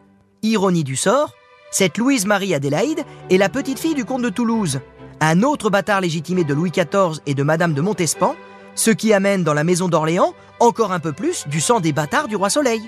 Ironie 0.42 0.84
du 0.84 0.96
sort, 0.96 1.32
cette 1.70 1.98
Louise-Marie 1.98 2.54
Adélaïde 2.54 3.04
est 3.30 3.36
la 3.36 3.48
petite 3.48 3.78
fille 3.78 3.94
du 3.94 4.04
comte 4.04 4.22
de 4.22 4.30
Toulouse, 4.30 4.80
un 5.20 5.42
autre 5.42 5.68
bâtard 5.68 6.00
légitimé 6.00 6.44
de 6.44 6.54
Louis 6.54 6.70
XIV 6.70 7.20
et 7.26 7.34
de 7.34 7.42
Madame 7.42 7.74
de 7.74 7.82
Montespan, 7.82 8.34
ce 8.74 8.90
qui 8.90 9.12
amène 9.12 9.44
dans 9.44 9.54
la 9.54 9.64
maison 9.64 9.88
d'Orléans 9.88 10.34
encore 10.58 10.92
un 10.92 11.00
peu 11.00 11.12
plus 11.12 11.46
du 11.48 11.60
sang 11.60 11.80
des 11.80 11.92
bâtards 11.92 12.28
du 12.28 12.36
roi 12.36 12.50
Soleil. 12.50 12.82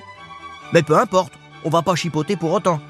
Mais 0.73 0.83
peu 0.83 0.97
importe, 0.97 1.33
on 1.65 1.71
va 1.71 1.83
pas 1.83 1.95
chipoter 1.95 2.37
pour 2.37 2.53
autant. 2.53 2.81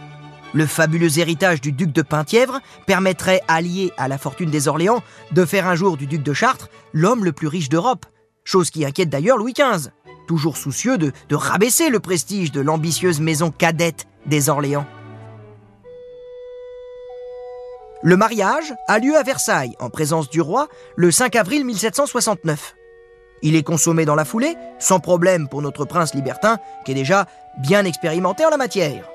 Le 0.55 0.67
fabuleux 0.67 1.19
héritage 1.19 1.61
du 1.61 1.73
duc 1.73 1.93
de 1.93 2.03
Penthièvre 2.03 2.61
permettrait, 2.87 3.41
allié 3.49 3.93
à 3.97 4.07
la 4.07 4.19
fortune 4.19 4.51
des 4.51 4.69
Orléans, 4.69 5.03
de 5.33 5.45
faire 5.45 5.67
un 5.67 5.75
jour 5.75 5.97
du 5.97 6.07
duc 6.07 6.23
de 6.23 6.33
Chartres 6.35 6.69
l'homme 6.93 7.25
le 7.25 7.33
plus 7.33 7.47
riche 7.47 7.71
d'Europe. 7.71 8.07
Chose 8.45 8.71
qui 8.71 8.85
inquiète 8.85 9.09
d'ailleurs 9.09 9.39
Louis 9.39 9.55
XV, 9.55 9.91
toujours 10.27 10.57
soucieux 10.57 10.99
de, 10.99 11.13
de 11.29 11.37
rabaisser 11.37 11.89
le 11.89 12.01
prestige 12.01 12.53
de 12.53 12.61
l'ambitieuse 12.61 13.21
maison 13.21 13.51
cadette 13.51 14.07
des 14.27 14.49
Orléans. 14.49 14.87
Le 18.03 18.17
mariage 18.17 18.75
a 18.89 18.99
lieu 18.99 19.17
à 19.17 19.23
Versailles, 19.23 19.77
en 19.79 19.89
présence 19.89 20.29
du 20.29 20.41
roi, 20.41 20.69
le 20.97 21.11
5 21.13 21.37
avril 21.37 21.65
1769. 21.65 22.75
Il 23.43 23.57
est 23.57 23.63
consommé 23.65 24.05
dans 24.05 24.15
la 24.15 24.25
foulée, 24.25 24.57
sans 24.79 25.01
problème 25.01 25.49
pour 25.49 25.63
notre 25.63 25.85
prince 25.85 26.15
libertin, 26.15 26.59
qui 26.85 26.93
est 26.93 26.97
déjà 26.97 27.27
bien 27.59 27.85
expérimenté 27.85 28.45
en 28.45 28.51
la 28.51 28.57
matière. 28.57 29.09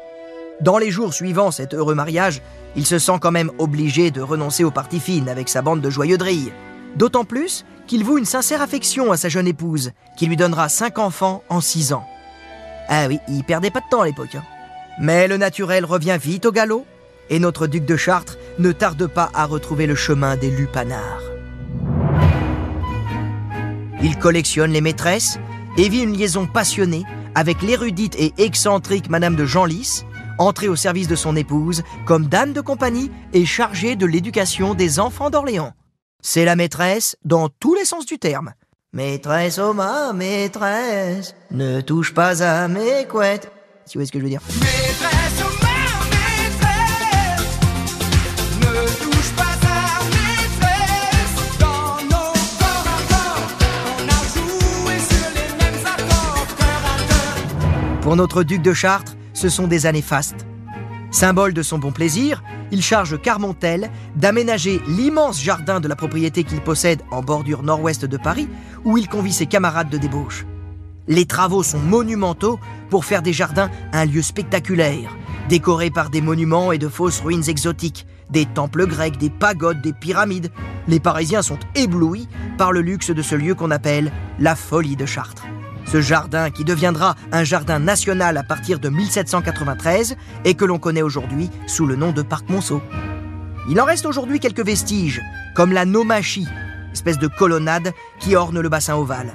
Dans 0.61 0.77
les 0.77 0.91
jours 0.91 1.13
suivant 1.13 1.51
cet 1.51 1.73
heureux 1.73 1.95
mariage, 1.95 2.41
il 2.75 2.85
se 2.85 2.99
sent 2.99 3.19
quand 3.21 3.31
même 3.31 3.51
obligé 3.57 4.11
de 4.11 4.21
renoncer 4.21 4.63
aux 4.63 4.71
parties 4.71 4.99
fines 4.99 5.29
avec 5.29 5.49
sa 5.49 5.61
bande 5.61 5.81
de 5.81 5.89
joyeux 5.89 6.17
drilles. 6.17 6.51
D'autant 6.95 7.25
plus 7.25 7.65
qu'il 7.85 8.03
voue 8.03 8.17
une 8.17 8.25
sincère 8.25 8.61
affection 8.61 9.11
à 9.11 9.17
sa 9.17 9.29
jeune 9.29 9.47
épouse, 9.47 9.91
qui 10.17 10.25
lui 10.25 10.35
donnera 10.35 10.67
cinq 10.67 10.99
enfants 10.99 11.43
en 11.49 11.61
six 11.61 11.93
ans. 11.93 12.05
Ah 12.89 13.05
oui, 13.07 13.19
il 13.29 13.43
perdait 13.43 13.71
pas 13.71 13.79
de 13.79 13.89
temps 13.89 14.01
à 14.01 14.05
l'époque. 14.05 14.35
Hein. 14.35 14.43
Mais 14.99 15.27
le 15.27 15.37
naturel 15.37 15.85
revient 15.85 16.17
vite 16.19 16.45
au 16.45 16.51
galop, 16.51 16.85
et 17.29 17.39
notre 17.39 17.67
duc 17.67 17.85
de 17.85 17.95
Chartres 17.95 18.37
ne 18.59 18.71
tarde 18.71 19.07
pas 19.07 19.29
à 19.33 19.45
retrouver 19.45 19.85
le 19.85 19.95
chemin 19.95 20.35
des 20.35 20.49
lupanards. 20.49 21.36
Il 24.01 24.17
collectionne 24.17 24.71
les 24.71 24.81
maîtresses 24.81 25.39
et 25.77 25.89
vit 25.89 26.03
une 26.03 26.15
liaison 26.15 26.45
passionnée 26.45 27.03
avec 27.35 27.61
l'érudite 27.61 28.15
et 28.17 28.33
excentrique 28.37 29.09
Madame 29.09 29.35
de 29.35 29.45
Genlis, 29.45 30.03
entrée 30.37 30.67
au 30.67 30.75
service 30.75 31.07
de 31.07 31.15
son 31.15 31.35
épouse 31.35 31.83
comme 32.05 32.27
dame 32.27 32.53
de 32.53 32.61
compagnie 32.61 33.11
et 33.33 33.45
chargée 33.45 33.95
de 33.95 34.05
l'éducation 34.05 34.73
des 34.73 34.99
enfants 34.99 35.29
d'Orléans. 35.29 35.73
C'est 36.21 36.45
la 36.45 36.55
maîtresse 36.55 37.15
dans 37.25 37.49
tous 37.49 37.75
les 37.75 37.85
sens 37.85 38.05
du 38.05 38.19
terme. 38.19 38.53
Maîtresse, 38.93 39.59
oh 39.59 39.73
ma 39.73 40.13
maîtresse, 40.13 41.35
ne 41.51 41.81
touche 41.81 42.13
pas 42.13 42.41
à 42.41 42.67
mes 42.67 43.05
couettes. 43.07 43.51
Vous 43.85 43.93
voyez 43.95 44.07
ce 44.07 44.11
que 44.11 44.19
je 44.19 44.23
veux 44.23 44.29
dire? 44.29 44.41
Pour 58.07 58.15
notre 58.15 58.43
duc 58.43 58.61
de 58.61 58.71
Chartres, 58.71 59.17
ce 59.33 59.49
sont 59.49 59.67
des 59.67 59.85
années 59.85 60.01
fastes. 60.01 60.47
Symbole 61.11 61.53
de 61.53 61.61
son 61.61 61.77
bon 61.77 61.91
plaisir, 61.91 62.41
il 62.71 62.81
charge 62.81 63.21
Carmontel 63.21 63.91
d'aménager 64.15 64.81
l'immense 64.87 65.43
jardin 65.43 65.81
de 65.81 65.89
la 65.89 65.97
propriété 65.97 66.45
qu'il 66.45 66.61
possède 66.61 67.01
en 67.11 67.21
bordure 67.21 67.63
nord-ouest 67.63 68.05
de 68.05 68.15
Paris, 68.15 68.47
où 68.85 68.97
il 68.97 69.09
convie 69.09 69.33
ses 69.33 69.45
camarades 69.45 69.89
de 69.89 69.97
débauche. 69.97 70.45
Les 71.09 71.25
travaux 71.25 71.63
sont 71.63 71.79
monumentaux 71.79 72.61
pour 72.89 73.03
faire 73.03 73.21
des 73.21 73.33
jardins 73.33 73.69
un 73.91 74.05
lieu 74.05 74.21
spectaculaire, 74.21 75.13
décoré 75.49 75.89
par 75.89 76.09
des 76.09 76.21
monuments 76.21 76.71
et 76.71 76.77
de 76.77 76.87
fausses 76.87 77.19
ruines 77.19 77.49
exotiques, 77.49 78.07
des 78.29 78.45
temples 78.45 78.87
grecs, 78.87 79.17
des 79.17 79.29
pagodes, 79.29 79.81
des 79.81 79.91
pyramides. 79.91 80.49
Les 80.87 81.01
Parisiens 81.01 81.41
sont 81.41 81.59
éblouis 81.75 82.29
par 82.57 82.71
le 82.71 82.79
luxe 82.79 83.11
de 83.11 83.21
ce 83.21 83.35
lieu 83.35 83.53
qu'on 83.53 83.69
appelle 83.69 84.13
la 84.39 84.55
folie 84.55 84.95
de 84.95 85.05
Chartres. 85.05 85.43
Ce 85.91 86.01
jardin, 86.01 86.49
qui 86.49 86.65
deviendra 86.65 87.15
un 87.31 87.43
jardin 87.43 87.79
national 87.79 88.37
à 88.37 88.43
partir 88.43 88.79
de 88.79 88.89
1793 88.89 90.17
et 90.43 90.53
que 90.53 90.65
l'on 90.65 90.79
connaît 90.79 91.01
aujourd'hui 91.01 91.49
sous 91.65 91.85
le 91.85 91.95
nom 91.95 92.11
de 92.11 92.21
Parc 92.21 92.49
Monceau. 92.49 92.81
Il 93.69 93.79
en 93.79 93.85
reste 93.85 94.05
aujourd'hui 94.05 94.39
quelques 94.39 94.65
vestiges, 94.65 95.21
comme 95.55 95.71
la 95.71 95.85
nomachie, 95.85 96.47
espèce 96.91 97.17
de 97.17 97.27
colonnade 97.27 97.93
qui 98.19 98.35
orne 98.35 98.59
le 98.59 98.69
bassin 98.69 98.95
ovale. 98.95 99.33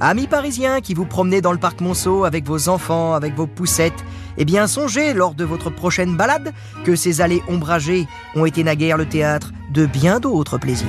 Amis 0.00 0.26
parisiens 0.26 0.80
qui 0.80 0.94
vous 0.94 1.04
promenez 1.04 1.40
dans 1.40 1.52
le 1.52 1.58
parc 1.58 1.80
Monceau 1.80 2.24
avec 2.24 2.44
vos 2.44 2.68
enfants, 2.68 3.14
avec 3.14 3.36
vos 3.36 3.46
poussettes, 3.46 4.04
eh 4.36 4.44
bien 4.44 4.66
songez 4.66 5.14
lors 5.14 5.34
de 5.34 5.44
votre 5.44 5.70
prochaine 5.70 6.16
balade 6.16 6.52
que 6.84 6.96
ces 6.96 7.20
allées 7.20 7.42
ombragées 7.46 8.08
ont 8.34 8.44
été 8.44 8.64
naguère 8.64 8.96
le 8.96 9.06
théâtre 9.06 9.52
de 9.70 9.86
bien 9.86 10.18
d'autres 10.18 10.58
plaisirs. 10.58 10.88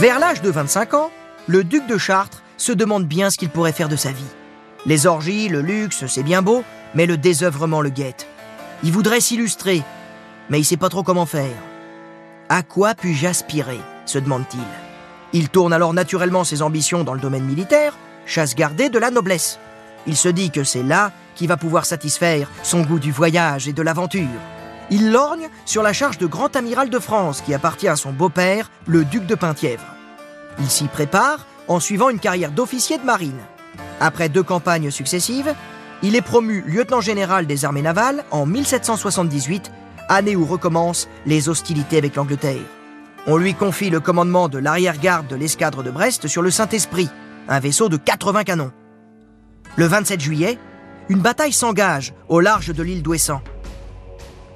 Vers 0.00 0.18
l'âge 0.18 0.40
de 0.40 0.48
25 0.48 0.94
ans, 0.94 1.10
le 1.46 1.62
duc 1.62 1.86
de 1.86 1.98
Chartres 1.98 2.42
se 2.56 2.72
demande 2.72 3.04
bien 3.04 3.28
ce 3.28 3.36
qu'il 3.36 3.50
pourrait 3.50 3.74
faire 3.74 3.90
de 3.90 3.96
sa 3.96 4.12
vie. 4.12 4.24
Les 4.86 5.06
orgies, 5.06 5.50
le 5.50 5.60
luxe, 5.60 6.06
c'est 6.06 6.22
bien 6.22 6.40
beau, 6.40 6.64
mais 6.94 7.04
le 7.04 7.18
désœuvrement 7.18 7.82
le 7.82 7.90
guette. 7.90 8.26
Il 8.82 8.92
voudrait 8.92 9.20
s'illustrer, 9.20 9.82
mais 10.48 10.58
il 10.58 10.64
sait 10.64 10.78
pas 10.78 10.88
trop 10.88 11.02
comment 11.02 11.26
faire. 11.26 11.54
À 12.48 12.62
quoi 12.62 12.94
puis-je 12.94 13.26
aspirer 13.26 13.78
se 14.06 14.18
demande-t-il. 14.18 14.64
Il 15.38 15.50
tourne 15.50 15.74
alors 15.74 15.92
naturellement 15.92 16.44
ses 16.44 16.62
ambitions 16.62 17.04
dans 17.04 17.12
le 17.12 17.20
domaine 17.20 17.44
militaire, 17.44 17.98
chasse 18.24 18.54
gardée 18.54 18.88
de 18.88 18.98
la 18.98 19.10
noblesse. 19.10 19.58
Il 20.06 20.16
se 20.16 20.28
dit 20.30 20.50
que 20.50 20.64
c'est 20.64 20.82
là 20.82 21.12
qu'il 21.34 21.48
va 21.48 21.58
pouvoir 21.58 21.84
satisfaire 21.84 22.48
son 22.62 22.80
goût 22.84 23.00
du 23.00 23.12
voyage 23.12 23.68
et 23.68 23.74
de 23.74 23.82
l'aventure 23.82 24.40
il 24.90 25.12
lorgne 25.12 25.48
sur 25.64 25.82
la 25.82 25.92
charge 25.92 26.18
de 26.18 26.26
grand 26.26 26.54
amiral 26.56 26.90
de 26.90 26.98
France 26.98 27.40
qui 27.40 27.54
appartient 27.54 27.88
à 27.88 27.96
son 27.96 28.12
beau-père, 28.12 28.70
le 28.86 29.04
duc 29.04 29.26
de 29.26 29.34
Penthièvre. 29.34 29.84
Il 30.58 30.68
s'y 30.68 30.86
prépare 30.86 31.46
en 31.68 31.80
suivant 31.80 32.10
une 32.10 32.18
carrière 32.18 32.50
d'officier 32.50 32.98
de 32.98 33.04
marine. 33.04 33.38
Après 34.00 34.28
deux 34.28 34.42
campagnes 34.42 34.90
successives, 34.90 35.54
il 36.02 36.16
est 36.16 36.22
promu 36.22 36.62
lieutenant 36.66 37.00
général 37.00 37.46
des 37.46 37.64
armées 37.64 37.82
navales 37.82 38.24
en 38.30 38.46
1778, 38.46 39.70
année 40.08 40.34
où 40.34 40.44
recommencent 40.44 41.08
les 41.26 41.48
hostilités 41.48 41.98
avec 41.98 42.16
l'Angleterre. 42.16 42.60
On 43.26 43.36
lui 43.36 43.54
confie 43.54 43.90
le 43.90 44.00
commandement 44.00 44.48
de 44.48 44.58
l'arrière-garde 44.58 45.26
de 45.26 45.36
l'escadre 45.36 45.82
de 45.82 45.90
Brest 45.90 46.26
sur 46.26 46.42
le 46.42 46.50
Saint-Esprit, 46.50 47.10
un 47.48 47.60
vaisseau 47.60 47.88
de 47.88 47.98
80 47.98 48.44
canons. 48.44 48.72
Le 49.76 49.86
27 49.86 50.20
juillet, 50.20 50.58
une 51.08 51.20
bataille 51.20 51.52
s'engage 51.52 52.14
au 52.28 52.40
large 52.40 52.74
de 52.74 52.82
l'île 52.82 53.02
d'Ouessant. 53.02 53.42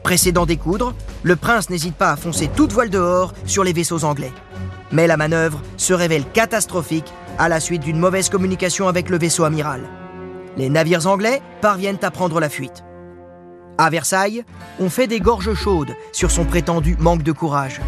Précédant 0.04 0.44
découdre, 0.44 0.94
le 1.22 1.34
prince 1.34 1.70
n'hésite 1.70 1.94
pas 1.94 2.12
à 2.12 2.16
foncer 2.16 2.50
toute 2.54 2.72
voile 2.72 2.90
dehors 2.90 3.32
sur 3.46 3.64
les 3.64 3.72
vaisseaux 3.72 4.04
anglais. 4.04 4.32
Mais 4.92 5.06
la 5.06 5.16
manœuvre 5.16 5.62
se 5.78 5.94
révèle 5.94 6.24
catastrophique 6.30 7.10
à 7.38 7.48
la 7.48 7.58
suite 7.58 7.82
d'une 7.82 7.98
mauvaise 7.98 8.28
communication 8.28 8.86
avec 8.86 9.08
le 9.08 9.18
vaisseau 9.18 9.44
amiral. 9.44 9.80
Les 10.58 10.68
navires 10.68 11.06
anglais 11.06 11.40
parviennent 11.62 11.98
à 12.02 12.10
prendre 12.10 12.38
la 12.38 12.50
fuite. 12.50 12.84
À 13.78 13.88
Versailles, 13.88 14.44
on 14.78 14.90
fait 14.90 15.06
des 15.06 15.20
gorges 15.20 15.54
chaudes 15.54 15.96
sur 16.12 16.30
son 16.30 16.44
prétendu 16.44 16.96
manque 17.00 17.22
de 17.22 17.32
courage. 17.32 17.80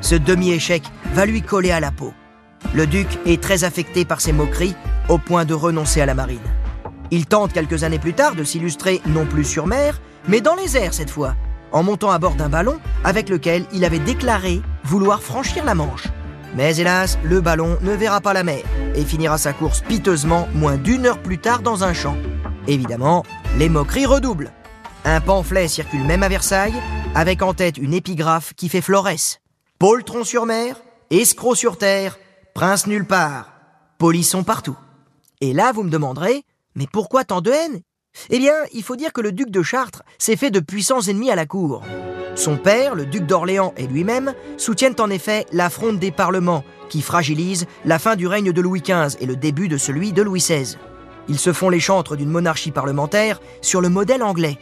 Ce 0.00 0.14
demi-échec 0.14 0.82
va 1.12 1.26
lui 1.26 1.42
coller 1.42 1.70
à 1.70 1.80
la 1.80 1.92
peau. 1.92 2.14
Le 2.74 2.86
duc 2.86 3.06
est 3.26 3.42
très 3.42 3.64
affecté 3.64 4.06
par 4.06 4.22
ces 4.22 4.32
moqueries 4.32 4.74
au 5.10 5.18
point 5.18 5.44
de 5.44 5.54
renoncer 5.54 6.00
à 6.00 6.06
la 6.06 6.14
marine. 6.14 6.38
Il 7.10 7.26
tente 7.26 7.52
quelques 7.52 7.84
années 7.84 7.98
plus 7.98 8.14
tard 8.14 8.34
de 8.34 8.42
s'illustrer 8.42 9.02
non 9.06 9.26
plus 9.26 9.44
sur 9.44 9.66
mer, 9.66 10.00
mais 10.28 10.40
dans 10.40 10.54
les 10.54 10.76
airs 10.76 10.94
cette 10.94 11.10
fois, 11.10 11.34
en 11.72 11.82
montant 11.82 12.10
à 12.10 12.18
bord 12.18 12.34
d'un 12.34 12.48
ballon 12.48 12.78
avec 13.04 13.28
lequel 13.28 13.66
il 13.72 13.84
avait 13.84 13.98
déclaré 13.98 14.62
vouloir 14.84 15.22
franchir 15.22 15.64
la 15.64 15.74
Manche. 15.74 16.08
Mais 16.54 16.78
hélas, 16.78 17.18
le 17.22 17.40
ballon 17.40 17.78
ne 17.82 17.92
verra 17.92 18.20
pas 18.20 18.32
la 18.32 18.42
mer 18.42 18.62
et 18.94 19.04
finira 19.04 19.38
sa 19.38 19.52
course 19.52 19.82
piteusement 19.82 20.48
moins 20.54 20.76
d'une 20.76 21.06
heure 21.06 21.22
plus 21.22 21.38
tard 21.38 21.60
dans 21.60 21.84
un 21.84 21.92
champ. 21.92 22.16
Évidemment, 22.66 23.24
les 23.58 23.68
moqueries 23.68 24.06
redoublent. 24.06 24.52
Un 25.04 25.20
pamphlet 25.20 25.68
circule 25.68 26.04
même 26.04 26.22
à 26.22 26.28
Versailles, 26.28 26.74
avec 27.14 27.42
en 27.42 27.54
tête 27.54 27.78
une 27.78 27.94
épigraphe 27.94 28.54
qui 28.54 28.68
fait 28.68 28.80
florès. 28.80 29.40
Poltron 29.78 30.24
sur 30.24 30.44
mer, 30.46 30.76
escroc 31.10 31.54
sur 31.54 31.78
terre, 31.78 32.18
prince 32.54 32.86
nulle 32.86 33.06
part. 33.06 33.52
Polissons 33.98 34.44
partout. 34.44 34.76
Et 35.40 35.52
là, 35.52 35.72
vous 35.72 35.82
me 35.82 35.90
demanderez, 35.90 36.42
mais 36.74 36.86
pourquoi 36.90 37.24
tant 37.24 37.40
de 37.40 37.50
haine? 37.50 37.80
Eh 38.30 38.38
bien, 38.38 38.54
il 38.72 38.82
faut 38.82 38.96
dire 38.96 39.12
que 39.12 39.20
le 39.20 39.32
duc 39.32 39.50
de 39.50 39.62
Chartres 39.62 40.02
s'est 40.18 40.36
fait 40.36 40.50
de 40.50 40.60
puissants 40.60 41.00
ennemis 41.00 41.30
à 41.30 41.36
la 41.36 41.46
cour. 41.46 41.82
Son 42.34 42.56
père, 42.56 42.94
le 42.94 43.04
duc 43.04 43.26
d'Orléans 43.26 43.74
et 43.76 43.86
lui-même 43.86 44.32
soutiennent 44.56 44.94
en 45.00 45.10
effet 45.10 45.44
la 45.52 45.68
des 45.94 46.12
parlements 46.12 46.64
qui 46.88 47.02
fragilise 47.02 47.66
la 47.84 47.98
fin 47.98 48.16
du 48.16 48.26
règne 48.26 48.52
de 48.52 48.60
Louis 48.60 48.80
XV 48.80 49.16
et 49.20 49.26
le 49.26 49.36
début 49.36 49.68
de 49.68 49.76
celui 49.76 50.12
de 50.12 50.22
Louis 50.22 50.40
XVI. 50.40 50.76
Ils 51.28 51.38
se 51.38 51.52
font 51.52 51.68
les 51.68 51.80
chantres 51.80 52.16
d'une 52.16 52.30
monarchie 52.30 52.70
parlementaire 52.70 53.40
sur 53.60 53.80
le 53.80 53.88
modèle 53.88 54.22
anglais. 54.22 54.58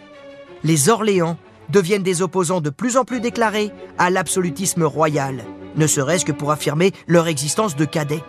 Les 0.64 0.88
Orléans 0.88 1.36
deviennent 1.68 2.02
des 2.02 2.22
opposants 2.22 2.60
de 2.60 2.70
plus 2.70 2.96
en 2.96 3.04
plus 3.04 3.20
déclarés 3.20 3.70
à 3.98 4.10
l'absolutisme 4.10 4.84
royal, 4.84 5.44
ne 5.76 5.86
serait-ce 5.86 6.25
que 6.25 6.32
pour 6.32 6.52
affirmer 6.52 6.92
leur 7.06 7.28
existence 7.28 7.76
de 7.76 7.84
cadets. 7.84 8.25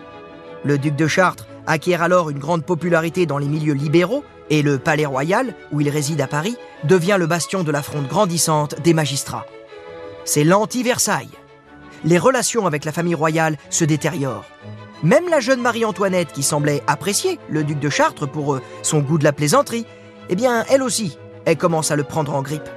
Le 0.64 0.78
duc 0.78 0.96
de 0.96 1.08
Chartres 1.08 1.48
acquiert 1.66 2.02
alors 2.02 2.30
une 2.30 2.40
grande 2.40 2.66
popularité 2.66 3.26
dans 3.26 3.38
les 3.38 3.48
milieux 3.48 3.74
libéraux 3.74 4.24
et 4.50 4.62
le 4.62 4.80
palais 4.80 5.06
royal, 5.06 5.54
où 5.72 5.82
il 5.82 5.90
réside 5.90 6.22
à 6.22 6.28
Paris, 6.28 6.58
devient 6.84 7.18
le 7.20 7.28
bastion 7.28 7.64
de 7.64 7.72
la 7.72 7.82
fronde 7.82 8.08
grandissante 8.08 8.82
des 8.82 8.94
magistrats. 8.94 9.46
C'est 10.26 10.44
l'anti-Versailles. 10.44 11.30
Les 12.04 12.18
relations 12.18 12.66
avec 12.66 12.86
la 12.86 12.92
famille 12.92 13.16
royale 13.16 13.58
se 13.70 13.86
détériorent. 13.86 14.46
Même 15.04 15.30
la 15.30 15.40
jeune 15.40 15.62
Marie-Antoinette, 15.62 16.32
qui 16.32 16.44
semblait 16.44 16.84
apprécier 16.88 17.40
le 17.50 17.64
duc 17.64 17.80
de 17.80 17.90
Chartres 17.90 18.28
pour 18.28 18.56
euh, 18.56 18.62
son 18.82 19.00
goût 19.00 19.18
de 19.18 19.24
la 19.24 19.34
plaisanterie, 19.34 19.86
eh 20.30 20.36
bien, 20.36 20.66
elle 20.70 20.82
aussi, 20.82 21.18
elle 21.46 21.58
commence 21.58 21.92
à 21.92 21.96
le 21.96 22.04
prendre 22.04 22.34
en 22.34 22.42
grippe. 22.42 22.70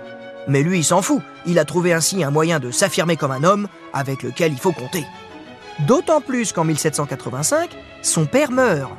Mais 0.48 0.62
lui, 0.62 0.78
il 0.78 0.84
s'en 0.84 1.02
fout. 1.02 1.22
Il 1.46 1.58
a 1.58 1.64
trouvé 1.64 1.92
ainsi 1.92 2.22
un 2.22 2.30
moyen 2.30 2.60
de 2.60 2.70
s'affirmer 2.70 3.16
comme 3.16 3.30
un 3.30 3.44
homme 3.44 3.68
avec 3.92 4.22
lequel 4.22 4.52
il 4.52 4.58
faut 4.58 4.72
compter. 4.72 5.04
D'autant 5.86 6.20
plus 6.20 6.52
qu'en 6.52 6.64
1785, 6.64 7.70
son 8.02 8.26
père 8.26 8.50
meurt. 8.50 8.92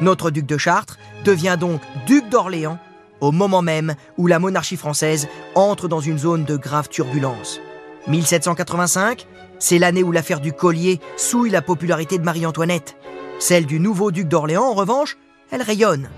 Notre 0.00 0.30
duc 0.30 0.46
de 0.46 0.58
Chartres 0.58 0.98
devient 1.24 1.56
donc 1.58 1.80
duc 2.06 2.28
d'Orléans 2.28 2.78
au 3.20 3.30
moment 3.30 3.62
même 3.62 3.94
où 4.18 4.26
la 4.26 4.40
monarchie 4.40 4.76
française 4.76 5.28
entre 5.54 5.86
dans 5.86 6.00
une 6.00 6.18
zone 6.18 6.44
de 6.44 6.56
grave 6.56 6.88
turbulence. 6.88 7.60
1785, 8.08 9.26
c'est 9.60 9.78
l'année 9.78 10.02
où 10.02 10.10
l'affaire 10.10 10.40
du 10.40 10.52
collier 10.52 11.00
souille 11.16 11.50
la 11.50 11.62
popularité 11.62 12.18
de 12.18 12.24
Marie-Antoinette. 12.24 12.96
Celle 13.38 13.64
du 13.64 13.78
nouveau 13.78 14.10
duc 14.10 14.26
d'Orléans, 14.26 14.64
en 14.64 14.74
revanche, 14.74 15.16
elle 15.52 15.62
rayonne. 15.62 16.10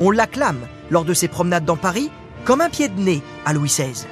On 0.00 0.10
l'acclame 0.10 0.60
lors 0.90 1.04
de 1.04 1.12
ses 1.12 1.28
promenades 1.28 1.66
dans 1.66 1.76
Paris 1.76 2.10
comme 2.46 2.62
un 2.62 2.70
pied 2.70 2.88
de 2.88 2.98
nez 2.98 3.22
à 3.44 3.52
Louis 3.52 3.68
XVI. 3.68 4.06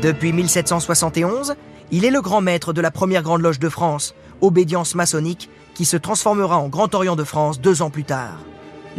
Depuis 0.00 0.32
1771, 0.32 1.56
il 1.90 2.04
est 2.04 2.10
le 2.10 2.20
grand 2.20 2.40
maître 2.40 2.72
de 2.72 2.80
la 2.80 2.92
première 2.92 3.24
grande 3.24 3.42
loge 3.42 3.58
de 3.58 3.68
France, 3.68 4.14
obédience 4.40 4.94
maçonnique, 4.94 5.50
qui 5.74 5.84
se 5.84 5.96
transformera 5.96 6.58
en 6.58 6.68
Grand 6.68 6.94
Orient 6.94 7.16
de 7.16 7.24
France 7.24 7.60
deux 7.60 7.82
ans 7.82 7.90
plus 7.90 8.04
tard. 8.04 8.38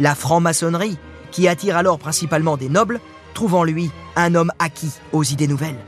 La 0.00 0.14
franc-maçonnerie, 0.14 0.96
qui 1.30 1.46
attire 1.46 1.76
alors 1.76 1.98
principalement 1.98 2.56
des 2.56 2.70
nobles, 2.70 3.00
trouve 3.34 3.54
en 3.54 3.64
lui 3.64 3.90
un 4.16 4.34
homme 4.34 4.50
acquis 4.58 4.92
aux 5.12 5.22
idées 5.22 5.46
nouvelles. 5.46 5.78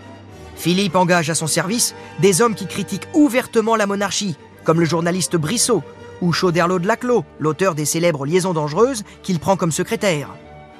Philippe 0.54 0.97
engage 0.97 1.31
à 1.31 1.35
son 1.35 1.47
service 1.47 1.95
des 2.21 2.42
hommes 2.42 2.54
qui 2.54 2.66
critiquent 2.66 3.09
ouvertement 3.14 3.75
la 3.75 3.87
monarchie, 3.87 4.37
comme 4.64 4.78
le 4.78 4.87
journaliste 4.87 5.37
Brissot 5.37 5.83
ou 6.21 6.33
Chauderlot 6.33 6.78
de 6.78 6.87
Laclos, 6.87 7.25
l'auteur 7.40 7.75
des 7.75 7.87
célèbres 7.87 8.26
Liaisons 8.26 8.52
dangereuses 8.52 9.02
qu'il 9.23 9.40
prend 9.40 9.57
comme 9.57 9.73
secrétaire. 9.73 10.28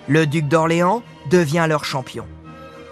Le 0.09 0.27
duc 0.27 0.47
d'Orléans 0.47 1.03
devient 1.31 1.67
leur 1.67 1.85
champion. 1.85 2.27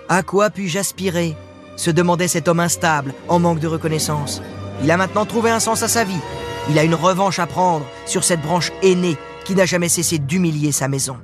À 0.08 0.22
quoi 0.22 0.50
puis-je 0.50 0.78
aspirer? 0.78 1.36
se 1.76 1.90
demandait 1.90 2.28
cet 2.28 2.48
homme 2.48 2.60
instable, 2.60 3.14
en 3.28 3.38
manque 3.38 3.60
de 3.60 3.66
reconnaissance. 3.66 4.42
Il 4.82 4.90
a 4.90 4.96
maintenant 4.96 5.24
trouvé 5.24 5.50
un 5.50 5.60
sens 5.60 5.82
à 5.82 5.88
sa 5.88 6.04
vie. 6.04 6.20
Il 6.68 6.78
a 6.78 6.84
une 6.84 6.94
revanche 6.94 7.38
à 7.38 7.46
prendre 7.46 7.86
sur 8.04 8.22
cette 8.22 8.42
branche 8.42 8.70
aînée 8.82 9.16
qui 9.50 9.56
n'a 9.56 9.66
jamais 9.66 9.88
cessé 9.88 10.20
d'humilier 10.20 10.70
sa 10.70 10.86
maison. 10.86 11.16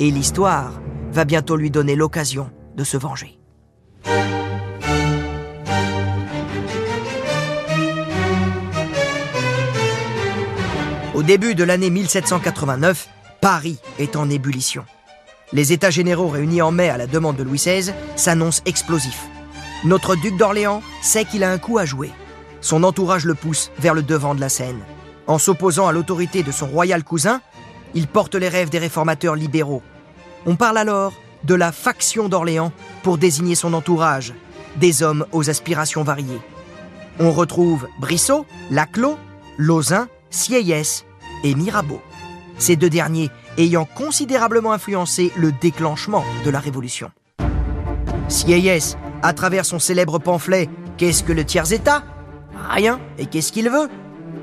Et 0.00 0.10
l'histoire 0.10 0.80
va 1.12 1.24
bientôt 1.24 1.54
lui 1.54 1.70
donner 1.70 1.94
l'occasion 1.94 2.50
de 2.74 2.82
se 2.82 2.96
venger. 2.96 3.38
Au 11.14 11.22
début 11.22 11.54
de 11.54 11.62
l'année 11.62 11.90
1789, 11.90 13.08
Paris 13.40 13.78
est 14.00 14.16
en 14.16 14.28
ébullition. 14.28 14.84
Les 15.52 15.72
États 15.72 15.90
généraux 15.90 16.26
réunis 16.26 16.62
en 16.62 16.72
mai 16.72 16.88
à 16.88 16.96
la 16.96 17.06
demande 17.06 17.36
de 17.36 17.44
Louis 17.44 17.58
XVI 17.58 17.92
s'annoncent 18.16 18.62
explosifs. 18.66 19.28
Notre 19.84 20.16
duc 20.16 20.36
d'Orléans 20.36 20.82
sait 21.02 21.24
qu'il 21.24 21.44
a 21.44 21.52
un 21.52 21.58
coup 21.58 21.78
à 21.78 21.84
jouer. 21.84 22.10
Son 22.62 22.82
entourage 22.82 23.26
le 23.26 23.36
pousse 23.36 23.70
vers 23.78 23.94
le 23.94 24.02
devant 24.02 24.34
de 24.34 24.40
la 24.40 24.48
scène. 24.48 24.80
En 25.28 25.38
s'opposant 25.38 25.86
à 25.86 25.92
l'autorité 25.92 26.42
de 26.42 26.50
son 26.50 26.66
royal 26.66 27.04
cousin, 27.04 27.40
il 27.94 28.06
porte 28.06 28.34
les 28.34 28.48
rêves 28.48 28.70
des 28.70 28.78
réformateurs 28.78 29.34
libéraux. 29.34 29.82
On 30.46 30.56
parle 30.56 30.78
alors 30.78 31.12
de 31.44 31.54
la 31.54 31.72
faction 31.72 32.28
d'Orléans 32.28 32.72
pour 33.02 33.18
désigner 33.18 33.54
son 33.54 33.72
entourage, 33.74 34.34
des 34.76 35.02
hommes 35.02 35.26
aux 35.32 35.50
aspirations 35.50 36.02
variées. 36.02 36.40
On 37.18 37.32
retrouve 37.32 37.88
Brissot, 37.98 38.46
Laclos, 38.70 39.18
Lauzun, 39.58 40.08
Sieyès 40.30 41.04
et 41.44 41.54
Mirabeau. 41.54 42.00
Ces 42.58 42.76
deux 42.76 42.90
derniers 42.90 43.30
ayant 43.58 43.84
considérablement 43.84 44.72
influencé 44.72 45.32
le 45.36 45.52
déclenchement 45.52 46.24
de 46.44 46.50
la 46.50 46.60
Révolution. 46.60 47.10
Sieyès, 48.28 48.96
à 49.22 49.32
travers 49.32 49.64
son 49.64 49.78
célèbre 49.78 50.18
pamphlet 50.18 50.68
Qu'est-ce 51.00 51.24
que 51.24 51.32
le 51.32 51.44
tiers-État? 51.44 52.04
Rien. 52.68 53.00
Et 53.16 53.24
qu'est-ce 53.24 53.52
qu'il 53.52 53.70
veut 53.70 53.88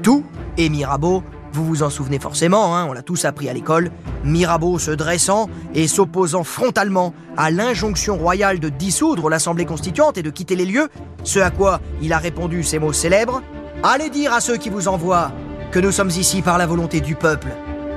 Tout. 0.01 0.25
Et 0.57 0.69
Mirabeau, 0.69 1.21
vous 1.57 1.65
vous 1.65 1.81
en 1.81 1.89
souvenez 1.89 2.19
forcément, 2.19 2.77
hein, 2.77 2.85
on 2.87 2.93
l'a 2.93 3.01
tous 3.01 3.25
appris 3.25 3.49
à 3.49 3.53
l'école, 3.53 3.89
Mirabeau 4.23 4.77
se 4.77 4.91
dressant 4.91 5.49
et 5.73 5.87
s'opposant 5.87 6.43
frontalement 6.43 7.15
à 7.35 7.49
l'injonction 7.49 8.15
royale 8.15 8.59
de 8.59 8.69
dissoudre 8.69 9.27
l'Assemblée 9.27 9.65
constituante 9.65 10.19
et 10.19 10.23
de 10.23 10.29
quitter 10.29 10.55
les 10.55 10.65
lieux, 10.65 10.87
ce 11.23 11.39
à 11.39 11.49
quoi 11.49 11.81
il 11.99 12.13
a 12.13 12.19
répondu 12.19 12.63
ces 12.63 12.77
mots 12.77 12.93
célèbres 12.93 13.41
Allez 13.81 14.11
dire 14.11 14.33
à 14.33 14.39
ceux 14.39 14.57
qui 14.57 14.69
vous 14.69 14.87
envoient 14.87 15.31
que 15.71 15.79
nous 15.79 15.91
sommes 15.91 16.11
ici 16.11 16.43
par 16.43 16.59
la 16.59 16.67
volonté 16.67 17.01
du 17.01 17.15
peuple 17.15 17.47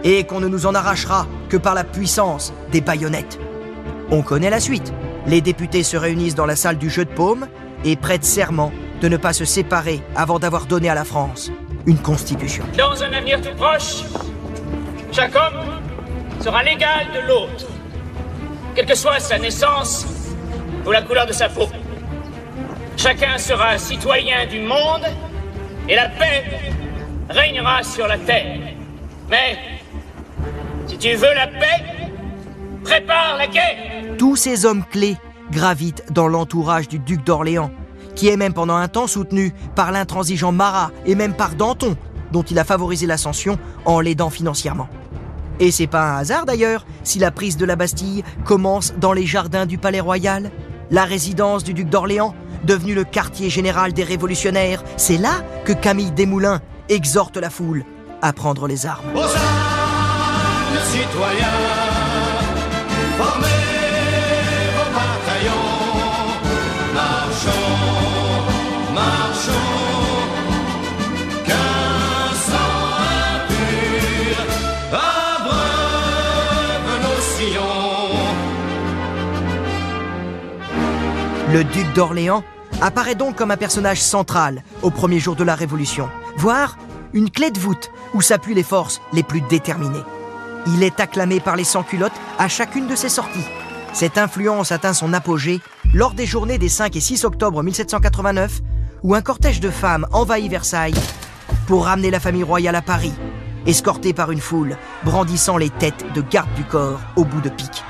et 0.04 0.24
qu'on 0.24 0.40
ne 0.40 0.48
nous 0.48 0.64
en 0.64 0.74
arrachera 0.74 1.26
que 1.50 1.58
par 1.58 1.74
la 1.74 1.84
puissance 1.84 2.54
des 2.72 2.80
baïonnettes. 2.80 3.38
On 4.10 4.22
connaît 4.22 4.50
la 4.50 4.60
suite. 4.60 4.92
Les 5.26 5.42
députés 5.42 5.82
se 5.82 5.98
réunissent 5.98 6.34
dans 6.34 6.46
la 6.46 6.56
salle 6.56 6.78
du 6.78 6.88
jeu 6.88 7.04
de 7.04 7.10
paume 7.10 7.46
et 7.84 7.96
prêtent 7.96 8.24
serment 8.24 8.72
de 9.02 9.08
ne 9.08 9.18
pas 9.18 9.34
se 9.34 9.44
séparer 9.44 10.00
avant 10.16 10.38
d'avoir 10.38 10.64
donné 10.64 10.88
à 10.88 10.94
la 10.94 11.04
France 11.04 11.52
une 11.86 11.98
constitution. 11.98 12.64
Dans 12.76 13.02
un 13.02 13.12
avenir 13.12 13.40
tout 13.40 13.54
proche, 13.56 14.02
chaque 15.12 15.34
homme 15.34 15.80
sera 16.40 16.62
l'égal 16.62 17.06
de 17.14 17.26
l'autre, 17.26 17.66
quelle 18.74 18.86
que 18.86 18.94
soit 18.94 19.20
sa 19.20 19.38
naissance 19.38 20.06
ou 20.86 20.90
la 20.90 21.02
couleur 21.02 21.26
de 21.26 21.32
sa 21.32 21.48
peau. 21.48 21.68
Chacun 22.96 23.38
sera 23.38 23.78
citoyen 23.78 24.46
du 24.46 24.60
monde 24.60 25.06
et 25.88 25.94
la 25.94 26.08
paix 26.08 26.44
régnera 27.28 27.82
sur 27.82 28.06
la 28.06 28.18
terre. 28.18 28.58
Mais 29.30 29.58
si 30.86 30.98
tu 30.98 31.14
veux 31.14 31.34
la 31.34 31.46
paix, 31.46 31.84
prépare 32.84 33.36
la 33.38 33.46
guerre. 33.46 34.16
Tous 34.18 34.36
ces 34.36 34.66
hommes 34.66 34.84
clés 34.90 35.16
gravitent 35.50 36.04
dans 36.10 36.28
l'entourage 36.28 36.88
du 36.88 36.98
duc 36.98 37.24
d'Orléans, 37.24 37.70
qui 38.20 38.28
est 38.28 38.36
même 38.36 38.52
pendant 38.52 38.76
un 38.76 38.86
temps 38.86 39.06
soutenu 39.06 39.54
par 39.74 39.92
l'intransigeant 39.92 40.52
Marat 40.52 40.90
et 41.06 41.14
même 41.14 41.32
par 41.32 41.54
Danton, 41.54 41.96
dont 42.32 42.42
il 42.42 42.58
a 42.58 42.64
favorisé 42.64 43.06
l'ascension 43.06 43.58
en 43.86 43.98
l'aidant 43.98 44.28
financièrement. 44.28 44.88
Et 45.58 45.70
c'est 45.70 45.86
pas 45.86 46.10
un 46.10 46.18
hasard 46.18 46.44
d'ailleurs 46.44 46.84
si 47.02 47.18
la 47.18 47.30
prise 47.30 47.56
de 47.56 47.64
la 47.64 47.76
Bastille 47.76 48.22
commence 48.44 48.92
dans 48.98 49.14
les 49.14 49.24
jardins 49.24 49.64
du 49.64 49.78
Palais 49.78 50.00
Royal, 50.00 50.50
la 50.90 51.04
résidence 51.04 51.64
du 51.64 51.72
duc 51.72 51.88
d'Orléans, 51.88 52.34
devenu 52.62 52.92
le 52.92 53.04
quartier 53.04 53.48
général 53.48 53.94
des 53.94 54.04
révolutionnaires. 54.04 54.84
C'est 54.98 55.16
là 55.16 55.42
que 55.64 55.72
Camille 55.72 56.10
Desmoulins 56.10 56.60
exhorte 56.90 57.38
la 57.38 57.48
foule 57.48 57.86
à 58.20 58.34
prendre 58.34 58.66
les 58.66 58.84
armes. 58.84 59.06
Le 81.52 81.64
duc 81.64 81.92
d'Orléans 81.94 82.44
apparaît 82.80 83.16
donc 83.16 83.34
comme 83.34 83.50
un 83.50 83.56
personnage 83.56 84.00
central 84.00 84.62
au 84.82 84.90
premier 84.90 85.18
jour 85.18 85.34
de 85.34 85.42
la 85.42 85.56
Révolution, 85.56 86.08
voire 86.36 86.78
une 87.12 87.28
clé 87.28 87.50
de 87.50 87.58
voûte 87.58 87.90
où 88.14 88.20
s'appuient 88.20 88.54
les 88.54 88.62
forces 88.62 89.00
les 89.12 89.24
plus 89.24 89.40
déterminées. 89.40 90.04
Il 90.68 90.84
est 90.84 91.00
acclamé 91.00 91.40
par 91.40 91.56
les 91.56 91.64
sans-culottes 91.64 92.12
à 92.38 92.46
chacune 92.46 92.86
de 92.86 92.94
ses 92.94 93.08
sorties. 93.08 93.48
Cette 93.92 94.16
influence 94.16 94.70
atteint 94.70 94.92
son 94.92 95.12
apogée 95.12 95.60
lors 95.92 96.14
des 96.14 96.24
journées 96.24 96.58
des 96.58 96.68
5 96.68 96.94
et 96.94 97.00
6 97.00 97.24
octobre 97.24 97.64
1789, 97.64 98.60
où 99.02 99.16
un 99.16 99.20
cortège 99.20 99.58
de 99.58 99.70
femmes 99.70 100.06
envahit 100.12 100.48
Versailles 100.48 100.94
pour 101.66 101.86
ramener 101.86 102.12
la 102.12 102.20
famille 102.20 102.44
royale 102.44 102.76
à 102.76 102.82
Paris, 102.82 103.14
escorté 103.66 104.12
par 104.12 104.30
une 104.30 104.40
foule, 104.40 104.76
brandissant 105.04 105.56
les 105.56 105.70
têtes 105.70 106.04
de 106.14 106.20
garde 106.20 106.54
du 106.54 106.62
corps 106.62 107.00
au 107.16 107.24
bout 107.24 107.40
de 107.40 107.48
pique. 107.48 107.82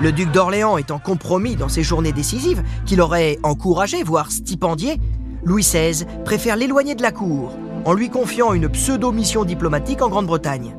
Le 0.00 0.10
duc 0.10 0.32
d'Orléans 0.32 0.76
étant 0.76 0.98
compromis 0.98 1.54
dans 1.54 1.68
ces 1.68 1.84
journées 1.84 2.12
décisives, 2.12 2.64
qu'il 2.84 3.00
aurait 3.00 3.38
encouragé, 3.44 4.02
voire 4.02 4.32
stipendié, 4.32 5.00
Louis 5.44 5.62
XVI 5.62 6.04
préfère 6.24 6.56
l'éloigner 6.56 6.96
de 6.96 7.02
la 7.02 7.12
cour, 7.12 7.56
en 7.84 7.92
lui 7.92 8.10
confiant 8.10 8.54
une 8.54 8.68
pseudo-mission 8.68 9.44
diplomatique 9.44 10.02
en 10.02 10.08
Grande-Bretagne. 10.08 10.74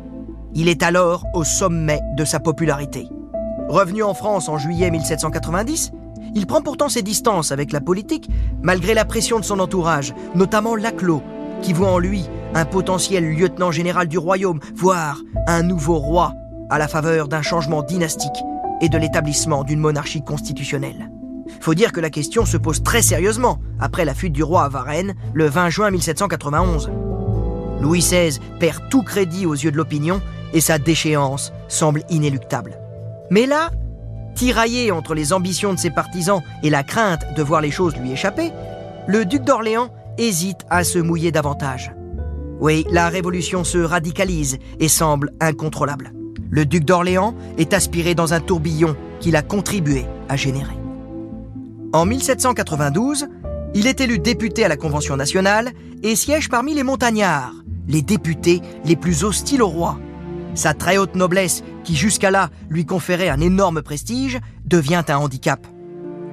Il 0.54 0.68
est 0.68 0.84
alors 0.84 1.24
au 1.34 1.46
sommet 1.46 2.02
de 2.18 2.26
sa 2.26 2.42
popularité. 2.42 3.08
Revenu 3.70 4.04
en 4.04 4.14
France 4.14 4.50
en 4.50 4.58
juillet 4.58 4.92
1790, 4.92 5.92
il 6.34 6.46
prend 6.46 6.62
pourtant 6.62 6.90
ses 6.90 7.02
distances 7.02 7.54
avec 7.54 7.72
la 7.72 7.80
politique, 7.80 8.30
malgré 8.62 8.94
la 8.94 9.06
pression 9.06 9.40
de 9.40 9.46
son 9.46 9.60
entourage, 9.60 10.14
notamment 10.36 10.76
Laclos, 10.76 11.24
qui 11.62 11.72
voit 11.72 11.92
en 11.92 12.00
lui 12.00 12.26
un 12.54 12.66
potentiel 12.66 13.34
lieutenant 13.34 13.72
général 13.72 14.10
du 14.10 14.18
royaume, 14.18 14.60
voire 14.76 15.20
un 15.48 15.64
nouveau 15.64 16.00
roi, 16.00 16.34
à 16.70 16.80
la 16.80 16.90
faveur 16.90 17.30
d'un 17.30 17.42
changement 17.42 17.82
dynastique 17.82 18.44
et 18.82 18.90
de 18.90 18.98
l'établissement 18.98 19.64
d'une 19.64 19.80
monarchie 19.80 20.24
constitutionnelle. 20.24 21.10
Faut 21.62 21.74
dire 21.74 21.92
que 21.92 22.00
la 22.00 22.10
question 22.10 22.46
se 22.46 22.58
pose 22.58 22.84
très 22.84 23.02
sérieusement 23.02 23.60
après 23.80 24.06
la 24.06 24.14
fuite 24.14 24.34
du 24.34 24.44
roi 24.44 24.64
à 24.64 24.70
Varennes 24.70 25.16
le 25.34 25.46
20 25.46 25.70
juin 25.70 25.92
1791. 25.92 26.92
Louis 27.82 28.00
XVI 28.00 28.40
perd 28.60 28.90
tout 28.90 29.04
crédit 29.04 29.46
aux 29.46 29.54
yeux 29.54 29.72
de 29.72 29.78
l'opinion 29.78 30.22
et 30.54 30.62
sa 30.62 30.78
déchéance 30.78 31.54
semble 31.68 32.04
inéluctable. 32.10 32.80
Mais 33.30 33.46
là, 33.46 33.72
tiraillé 34.36 34.92
entre 34.92 35.14
les 35.14 35.34
ambitions 35.34 35.74
de 35.74 35.80
ses 35.80 35.90
partisans 35.90 36.42
et 36.64 36.70
la 36.70 36.84
crainte 36.84 37.34
de 37.36 37.44
voir 37.44 37.62
les 37.62 37.72
choses 37.72 37.96
lui 37.98 38.12
échapper, 38.12 38.52
le 39.08 39.26
duc 39.26 39.44
d'Orléans 39.44 39.90
hésite 40.18 40.66
à 40.70 40.84
se 40.84 41.00
mouiller 41.00 41.32
davantage. 41.32 41.94
Oui, 42.60 42.86
la 42.92 43.10
révolution 43.10 43.64
se 43.64 43.78
radicalise 43.78 44.58
et 44.80 44.88
semble 44.88 45.32
incontrôlable. 45.42 46.15
Le 46.50 46.66
duc 46.66 46.86
d'Orléans 46.86 47.36
est 47.58 47.74
aspiré 47.74 48.16
dans 48.16 48.34
un 48.34 48.40
tourbillon 48.40 48.96
qu'il 49.20 49.36
a 49.36 49.42
contribué 49.42 50.06
à 50.30 50.36
générer. 50.36 50.76
En 51.94 52.06
1792, 52.06 53.28
il 53.74 53.88
est 53.88 54.02
élu 54.02 54.20
député 54.20 54.64
à 54.64 54.68
la 54.68 54.78
Convention 54.78 55.18
nationale 55.18 55.72
et 56.04 56.16
siège 56.16 56.50
parmi 56.50 56.74
les 56.74 56.84
montagnards, 56.84 57.54
les 57.88 58.02
députés 58.02 58.62
les 58.86 58.96
plus 58.96 59.24
hostiles 59.24 59.62
au 59.62 59.68
roi. 59.68 60.00
Sa 60.56 60.74
très 60.74 60.98
haute 60.98 61.16
noblesse, 61.16 61.64
qui 61.84 61.96
jusqu'à 61.96 62.32
là 62.32 62.50
lui 62.70 62.86
conférait 62.86 63.30
un 63.30 63.42
énorme 63.42 63.82
prestige, 63.82 64.40
devient 64.66 65.04
un 65.10 65.18
handicap. 65.18 65.68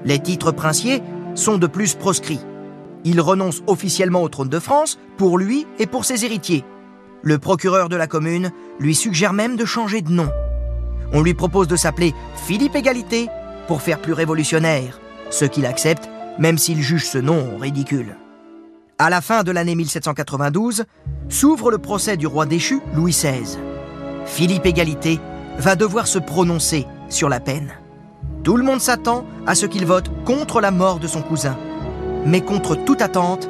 Les 0.04 0.20
titres 0.20 0.52
princiers 0.52 1.02
sont 1.34 1.58
de 1.58 1.66
plus 1.66 1.94
proscrits. 1.94 2.40
Il 3.04 3.20
renonce 3.20 3.62
officiellement 3.66 4.22
au 4.22 4.28
trône 4.28 4.48
de 4.48 4.58
France 4.58 4.98
pour 5.16 5.38
lui 5.38 5.66
et 5.78 5.86
pour 5.86 6.04
ses 6.04 6.24
héritiers. 6.24 6.64
Le 7.22 7.38
procureur 7.38 7.88
de 7.88 7.96
la 7.96 8.08
commune 8.08 8.50
lui 8.80 8.94
suggère 8.94 9.32
même 9.32 9.56
de 9.56 9.64
changer 9.64 10.02
de 10.02 10.10
nom. 10.10 10.28
On 11.12 11.22
lui 11.22 11.34
propose 11.34 11.68
de 11.68 11.76
s'appeler 11.76 12.14
Philippe 12.46 12.74
Égalité 12.74 13.28
pour 13.68 13.80
faire 13.80 14.00
plus 14.00 14.12
révolutionnaire, 14.12 15.00
ce 15.30 15.44
qu'il 15.44 15.66
accepte 15.66 16.08
même 16.38 16.58
s'il 16.58 16.80
juge 16.82 17.06
ce 17.06 17.18
nom 17.18 17.58
ridicule. 17.58 18.16
À 18.98 19.10
la 19.10 19.20
fin 19.20 19.42
de 19.42 19.52
l'année 19.52 19.74
1792, 19.74 20.84
s'ouvre 21.28 21.70
le 21.70 21.78
procès 21.78 22.16
du 22.16 22.26
roi 22.26 22.46
déchu 22.46 22.80
Louis 22.94 23.12
XVI. 23.12 23.58
Philippe 24.26 24.66
Égalité 24.66 25.20
va 25.58 25.76
devoir 25.76 26.06
se 26.06 26.18
prononcer 26.18 26.86
sur 27.08 27.28
la 27.28 27.40
peine. 27.40 27.72
Tout 28.42 28.56
le 28.56 28.64
monde 28.64 28.80
s'attend 28.80 29.26
à 29.46 29.54
ce 29.54 29.66
qu'il 29.66 29.86
vote 29.86 30.10
contre 30.24 30.60
la 30.60 30.70
mort 30.70 30.98
de 30.98 31.06
son 31.06 31.22
cousin. 31.22 31.56
Mais 32.26 32.40
contre 32.40 32.74
toute 32.74 33.02
attente, 33.02 33.48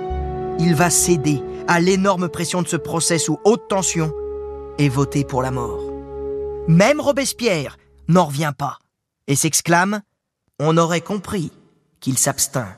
il 0.58 0.74
va 0.74 0.90
céder 0.90 1.42
à 1.68 1.80
l'énorme 1.80 2.28
pression 2.28 2.62
de 2.62 2.68
ce 2.68 2.76
procès 2.76 3.18
sous 3.18 3.38
haute 3.44 3.68
tension 3.68 4.12
et 4.78 4.88
voter 4.88 5.24
pour 5.24 5.42
la 5.42 5.50
mort. 5.50 5.80
Même 6.68 7.00
Robespierre 7.00 7.76
n'en 8.08 8.26
revient 8.26 8.52
pas 8.56 8.78
et 9.26 9.36
s'exclame⁇ 9.36 9.96
On 10.58 10.76
aurait 10.76 11.00
compris 11.00 11.50
qu'il 12.00 12.18
s'abstint. 12.18 12.76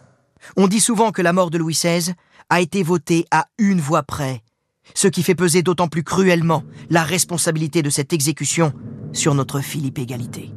On 0.57 0.69
dit 0.69 0.81
souvent 0.81 1.11
que 1.11 1.23
la 1.23 1.33
mort 1.33 1.51
de 1.51 1.59
Louis 1.59 1.75
XVI 1.75 2.13
a 2.51 2.61
été 2.61 2.83
votée 2.83 3.27
à 3.31 3.47
une 3.59 3.81
voix 3.81 4.03
près, 4.03 4.43
ce 4.95 5.09
qui 5.09 5.23
fait 5.23 5.35
peser 5.35 5.63
d'autant 5.63 5.89
plus 5.89 6.05
cruellement 6.05 6.63
la 6.91 7.03
responsabilité 7.03 7.83
de 7.83 7.91
cette 7.91 8.13
exécution 8.13 8.73
sur 9.13 9.35
notre 9.35 9.61
Philippe 9.61 9.99
Égalité. 9.99 10.53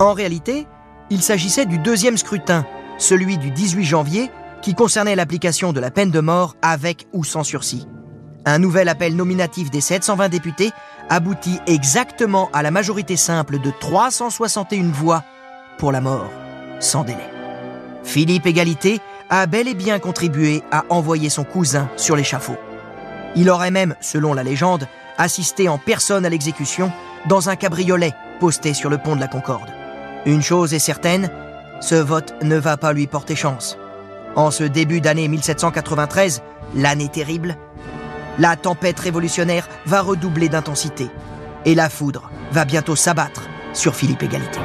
En 0.00 0.12
réalité, 0.12 0.66
il 1.10 1.22
s'agissait 1.22 1.66
du 1.66 1.78
deuxième 1.78 2.16
scrutin, 2.16 2.66
celui 2.98 3.38
du 3.38 3.50
18 3.50 3.84
janvier, 3.84 4.30
qui 4.64 4.74
concernait 4.74 5.14
l'application 5.14 5.74
de 5.74 5.80
la 5.80 5.90
peine 5.90 6.10
de 6.10 6.20
mort 6.20 6.56
avec 6.62 7.06
ou 7.12 7.22
sans 7.22 7.44
sursis. 7.44 7.86
Un 8.46 8.58
nouvel 8.58 8.88
appel 8.88 9.14
nominatif 9.14 9.70
des 9.70 9.82
720 9.82 10.30
députés 10.30 10.70
aboutit 11.10 11.58
exactement 11.66 12.48
à 12.54 12.62
la 12.62 12.70
majorité 12.70 13.18
simple 13.18 13.58
de 13.60 13.70
361 13.78 14.84
voix 14.90 15.22
pour 15.76 15.92
la 15.92 16.00
mort, 16.00 16.30
sans 16.80 17.04
délai. 17.04 17.28
Philippe 18.04 18.46
Égalité 18.46 19.00
a 19.28 19.44
bel 19.44 19.68
et 19.68 19.74
bien 19.74 19.98
contribué 19.98 20.62
à 20.70 20.84
envoyer 20.88 21.28
son 21.28 21.44
cousin 21.44 21.90
sur 21.98 22.16
l'échafaud. 22.16 22.56
Il 23.36 23.50
aurait 23.50 23.70
même, 23.70 23.94
selon 24.00 24.32
la 24.32 24.44
légende, 24.44 24.88
assisté 25.18 25.68
en 25.68 25.76
personne 25.76 26.24
à 26.24 26.30
l'exécution 26.30 26.90
dans 27.28 27.50
un 27.50 27.56
cabriolet 27.56 28.14
posté 28.40 28.72
sur 28.72 28.88
le 28.88 28.96
pont 28.96 29.14
de 29.14 29.20
la 29.20 29.28
Concorde. 29.28 29.70
Une 30.24 30.42
chose 30.42 30.72
est 30.72 30.78
certaine, 30.78 31.28
ce 31.82 31.96
vote 31.96 32.32
ne 32.42 32.56
va 32.56 32.78
pas 32.78 32.94
lui 32.94 33.06
porter 33.06 33.36
chance. 33.36 33.76
En 34.36 34.50
ce 34.50 34.64
début 34.64 35.00
d'année 35.00 35.28
1793, 35.28 36.42
l'année 36.74 37.08
terrible, 37.08 37.56
la 38.38 38.56
tempête 38.56 38.98
révolutionnaire 38.98 39.68
va 39.86 40.02
redoubler 40.02 40.48
d'intensité 40.48 41.08
et 41.64 41.76
la 41.76 41.88
foudre 41.88 42.30
va 42.50 42.64
bientôt 42.64 42.96
s'abattre 42.96 43.42
sur 43.72 43.94
Philippe 43.94 44.24
Égalité. 44.24 44.58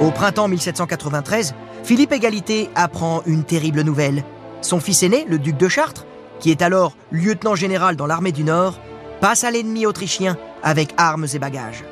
Au 0.00 0.10
printemps 0.10 0.48
1793, 0.48 1.54
Philippe 1.82 2.12
Égalité 2.12 2.70
apprend 2.76 3.22
une 3.26 3.42
terrible 3.42 3.80
nouvelle. 3.80 4.22
Son 4.60 4.78
fils 4.78 5.02
aîné, 5.02 5.24
le 5.28 5.38
duc 5.38 5.56
de 5.56 5.68
Chartres, 5.68 6.06
qui 6.38 6.50
est 6.50 6.62
alors 6.62 6.96
lieutenant 7.10 7.56
général 7.56 7.96
dans 7.96 8.06
l'armée 8.06 8.32
du 8.32 8.44
Nord, 8.44 8.78
passe 9.20 9.44
à 9.44 9.50
l'ennemi 9.50 9.86
autrichien 9.86 10.36
avec 10.62 10.94
armes 10.98 11.26
et 11.32 11.38
bagages. 11.38 11.84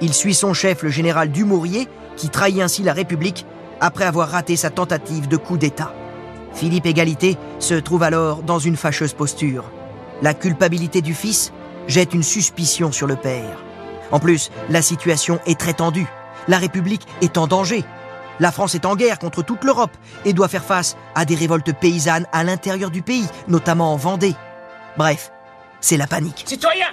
Il 0.00 0.14
suit 0.14 0.34
son 0.34 0.54
chef, 0.54 0.82
le 0.82 0.90
général 0.90 1.30
Dumouriez, 1.30 1.88
qui 2.16 2.28
trahit 2.28 2.60
ainsi 2.60 2.82
la 2.82 2.92
République 2.92 3.46
après 3.80 4.04
avoir 4.04 4.28
raté 4.28 4.56
sa 4.56 4.70
tentative 4.70 5.28
de 5.28 5.36
coup 5.36 5.56
d'État. 5.56 5.92
Philippe 6.54 6.86
Égalité 6.86 7.36
se 7.58 7.74
trouve 7.74 8.02
alors 8.02 8.42
dans 8.42 8.58
une 8.58 8.76
fâcheuse 8.76 9.12
posture. 9.12 9.64
La 10.22 10.34
culpabilité 10.34 11.02
du 11.02 11.14
fils 11.14 11.52
jette 11.86 12.14
une 12.14 12.22
suspicion 12.22 12.92
sur 12.92 13.06
le 13.06 13.16
père. 13.16 13.62
En 14.10 14.20
plus, 14.20 14.50
la 14.68 14.82
situation 14.82 15.38
est 15.46 15.58
très 15.58 15.74
tendue. 15.74 16.06
La 16.48 16.58
République 16.58 17.06
est 17.20 17.38
en 17.38 17.46
danger. 17.46 17.84
La 18.40 18.52
France 18.52 18.74
est 18.74 18.86
en 18.86 18.96
guerre 18.96 19.18
contre 19.18 19.42
toute 19.42 19.64
l'Europe 19.64 19.96
et 20.24 20.32
doit 20.32 20.48
faire 20.48 20.64
face 20.64 20.96
à 21.14 21.24
des 21.24 21.34
révoltes 21.34 21.72
paysannes 21.72 22.26
à 22.32 22.44
l'intérieur 22.44 22.90
du 22.90 23.02
pays, 23.02 23.26
notamment 23.48 23.92
en 23.92 23.96
Vendée. 23.96 24.34
Bref, 24.96 25.32
c'est 25.80 25.96
la 25.96 26.06
panique. 26.06 26.44
Citoyens, 26.46 26.86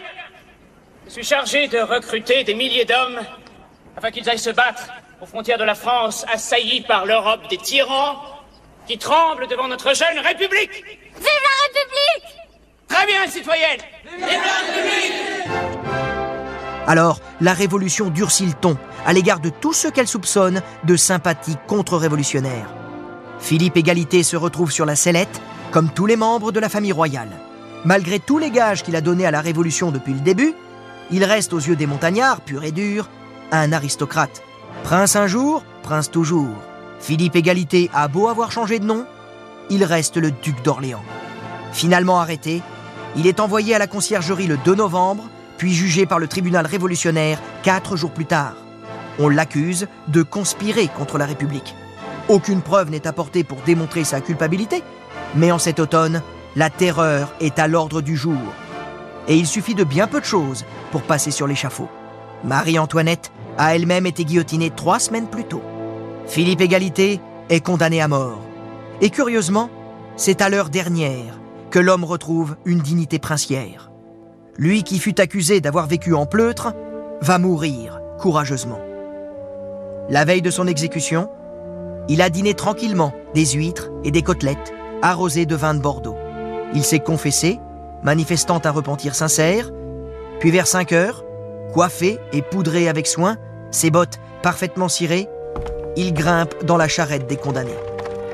je 1.05 1.11
suis 1.11 1.23
chargé 1.23 1.67
de 1.67 1.77
recruter 1.77 2.43
des 2.43 2.53
milliers 2.53 2.85
d'hommes 2.85 3.19
afin 3.95 4.11
qu'ils 4.11 4.29
aillent 4.29 4.39
se 4.39 4.49
battre 4.49 4.87
aux 5.21 5.25
frontières 5.25 5.57
de 5.57 5.63
la 5.63 5.75
France, 5.75 6.25
assaillis 6.31 6.81
par 6.81 7.05
l'Europe 7.05 7.41
des 7.49 7.57
tyrans 7.57 8.17
qui 8.87 8.97
tremblent 8.97 9.47
devant 9.47 9.67
notre 9.67 9.95
jeune 9.95 10.19
République. 10.19 10.71
Vive 10.73 11.23
la 11.23 11.67
République 11.67 12.35
Très 12.87 13.05
bien, 13.07 13.27
citoyenne. 13.27 13.79
Alors, 16.87 17.19
la 17.41 17.53
révolution 17.53 18.09
durcit 18.09 18.45
le 18.45 18.53
ton 18.53 18.77
à 19.05 19.13
l'égard 19.13 19.39
de 19.39 19.49
tous 19.49 19.73
ceux 19.73 19.91
qu'elle 19.91 20.07
soupçonne 20.07 20.61
de 20.83 20.95
sympathie 20.95 21.57
contre-révolutionnaire. 21.67 22.67
Philippe 23.39 23.77
Égalité 23.77 24.23
se 24.23 24.37
retrouve 24.37 24.71
sur 24.71 24.85
la 24.85 24.95
sellette, 24.95 25.41
comme 25.71 25.89
tous 25.89 26.05
les 26.05 26.15
membres 26.15 26.51
de 26.51 26.59
la 26.59 26.69
famille 26.69 26.91
royale. 26.91 27.29
Malgré 27.85 28.19
tous 28.19 28.37
les 28.37 28.51
gages 28.51 28.83
qu'il 28.83 28.95
a 28.95 29.01
donnés 29.01 29.25
à 29.25 29.31
la 29.31 29.41
Révolution 29.41 29.91
depuis 29.91 30.13
le 30.13 30.19
début, 30.19 30.53
il 31.11 31.23
reste 31.23 31.53
aux 31.53 31.59
yeux 31.59 31.75
des 31.75 31.87
montagnards, 31.87 32.41
pur 32.41 32.63
et 32.63 32.71
dur, 32.71 33.09
un 33.51 33.71
aristocrate. 33.71 34.41
Prince 34.83 35.15
un 35.15 35.27
jour, 35.27 35.63
prince 35.83 36.11
toujours. 36.11 36.55
Philippe 36.99 37.35
Égalité 37.35 37.89
a 37.93 38.07
beau 38.07 38.27
avoir 38.27 38.51
changé 38.51 38.79
de 38.79 38.85
nom, 38.85 39.05
il 39.69 39.83
reste 39.83 40.17
le 40.17 40.31
duc 40.31 40.61
d'Orléans. 40.63 41.03
Finalement 41.71 42.19
arrêté, 42.19 42.61
il 43.15 43.27
est 43.27 43.39
envoyé 43.39 43.75
à 43.75 43.79
la 43.79 43.87
conciergerie 43.87 44.47
le 44.47 44.57
2 44.57 44.75
novembre, 44.75 45.29
puis 45.57 45.73
jugé 45.73 46.05
par 46.05 46.19
le 46.19 46.27
tribunal 46.27 46.65
révolutionnaire 46.65 47.39
quatre 47.63 47.95
jours 47.95 48.11
plus 48.11 48.25
tard. 48.25 48.55
On 49.19 49.29
l'accuse 49.29 49.87
de 50.07 50.23
conspirer 50.23 50.87
contre 50.87 51.17
la 51.17 51.25
République. 51.25 51.75
Aucune 52.27 52.61
preuve 52.61 52.89
n'est 52.89 53.07
apportée 53.07 53.43
pour 53.43 53.61
démontrer 53.61 54.03
sa 54.03 54.19
culpabilité, 54.19 54.83
mais 55.35 55.51
en 55.51 55.59
cet 55.59 55.79
automne, 55.79 56.21
la 56.55 56.69
terreur 56.69 57.33
est 57.39 57.59
à 57.59 57.67
l'ordre 57.67 58.01
du 58.01 58.17
jour. 58.17 58.41
Et 59.27 59.37
il 59.37 59.47
suffit 59.47 59.75
de 59.75 59.83
bien 59.83 60.07
peu 60.07 60.19
de 60.19 60.25
choses 60.25 60.65
pour 60.95 61.03
passer 61.03 61.29
sur 61.29 61.45
l'échafaud. 61.45 61.89
Marie-Antoinette 62.45 63.33
a 63.57 63.75
elle-même 63.75 64.05
été 64.05 64.23
guillotinée 64.23 64.69
trois 64.69 64.97
semaines 64.97 65.27
plus 65.27 65.43
tôt. 65.43 65.61
Philippe 66.25 66.61
Égalité 66.61 67.19
est 67.49 67.59
condamné 67.59 67.99
à 67.99 68.07
mort. 68.07 68.39
Et 69.01 69.09
curieusement, 69.09 69.69
c'est 70.15 70.41
à 70.41 70.47
l'heure 70.47 70.69
dernière 70.69 71.37
que 71.69 71.79
l'homme 71.79 72.05
retrouve 72.05 72.55
une 72.63 72.79
dignité 72.79 73.19
princière. 73.19 73.91
Lui 74.55 74.83
qui 74.83 74.99
fut 74.99 75.19
accusé 75.19 75.59
d'avoir 75.59 75.85
vécu 75.85 76.13
en 76.13 76.25
pleutre 76.25 76.73
va 77.19 77.39
mourir 77.39 77.99
courageusement. 78.17 78.79
La 80.07 80.23
veille 80.23 80.41
de 80.41 80.49
son 80.49 80.65
exécution, 80.65 81.29
il 82.07 82.21
a 82.21 82.29
dîné 82.29 82.53
tranquillement 82.53 83.11
des 83.33 83.47
huîtres 83.47 83.89
et 84.05 84.11
des 84.11 84.21
côtelettes 84.21 84.73
arrosées 85.01 85.45
de 85.45 85.57
vin 85.57 85.73
de 85.73 85.81
Bordeaux. 85.81 86.15
Il 86.73 86.85
s'est 86.85 86.99
confessé, 86.99 87.59
manifestant 88.01 88.61
un 88.63 88.71
repentir 88.71 89.13
sincère, 89.13 89.71
puis 90.39 90.51
vers 90.51 90.67
5 90.67 90.91
heures, 90.91 91.23
coiffé 91.73 92.19
et 92.33 92.41
poudré 92.41 92.87
avec 92.87 93.07
soin, 93.07 93.37
ses 93.71 93.89
bottes 93.89 94.19
parfaitement 94.41 94.89
cirées, 94.89 95.27
il 95.95 96.13
grimpe 96.13 96.63
dans 96.63 96.77
la 96.77 96.87
charrette 96.87 97.27
des 97.27 97.37
condamnés. 97.37 97.77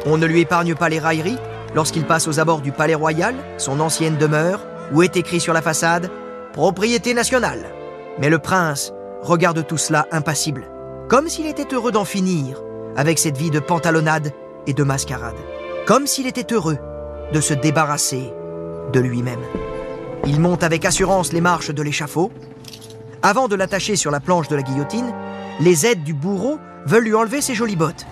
On 0.06 0.18
ne 0.18 0.26
lui 0.26 0.42
épargne 0.42 0.76
pas 0.76 0.90
les 0.90 1.00
railleries 1.00 1.38
lorsqu'il 1.76 2.06
passe 2.06 2.28
aux 2.28 2.40
abords 2.40 2.62
du 2.62 2.72
Palais 2.72 2.96
Royal, 2.96 3.36
son 3.58 3.80
ancienne 3.80 4.18
demeure, 4.18 4.66
où 4.94 5.04
est 5.04 5.16
écrit 5.16 5.40
sur 5.40 5.54
la 5.54 5.62
façade 5.62 6.10
Propriété 6.54 7.14
nationale. 7.14 7.66
Mais 8.20 8.30
le 8.30 8.40
prince 8.40 8.92
regarde 9.22 9.66
tout 9.66 9.78
cela 9.78 10.08
impassible, 10.12 10.66
comme 11.08 11.30
s'il 11.30 11.48
était 11.48 11.74
heureux 11.74 11.92
d'en 11.92 12.04
finir 12.04 12.62
avec 12.98 13.20
cette 13.20 13.38
vie 13.38 13.52
de 13.52 13.60
pantalonnade 13.60 14.32
et 14.68 14.74
de 14.74 14.84
mascarade, 14.84 15.36
comme 15.88 16.08
s'il 16.08 16.28
était 16.28 16.54
heureux 16.54 16.78
de 17.32 17.40
se 17.40 17.54
débarrasser 17.54 18.34
de 18.92 19.00
lui-même. 19.00 19.40
Il 20.26 20.40
monte 20.40 20.64
avec 20.64 20.86
assurance 20.86 21.34
les 21.34 21.42
marches 21.42 21.72
de 21.72 21.82
l'échafaud. 21.82 22.32
Avant 23.24 23.48
de 23.48 23.56
l'attacher 23.56 23.96
sur 23.96 24.12
la 24.12 24.20
planche 24.20 24.48
de 24.48 24.56
la 24.56 24.62
guillotine, 24.62 25.14
les 25.60 25.86
aides 25.86 26.04
du 26.04 26.14
bourreau 26.14 26.60
veulent 26.86 27.04
lui 27.04 27.16
enlever 27.16 27.42
ses 27.42 27.56
jolies 27.56 27.76
bottes. 27.76 28.06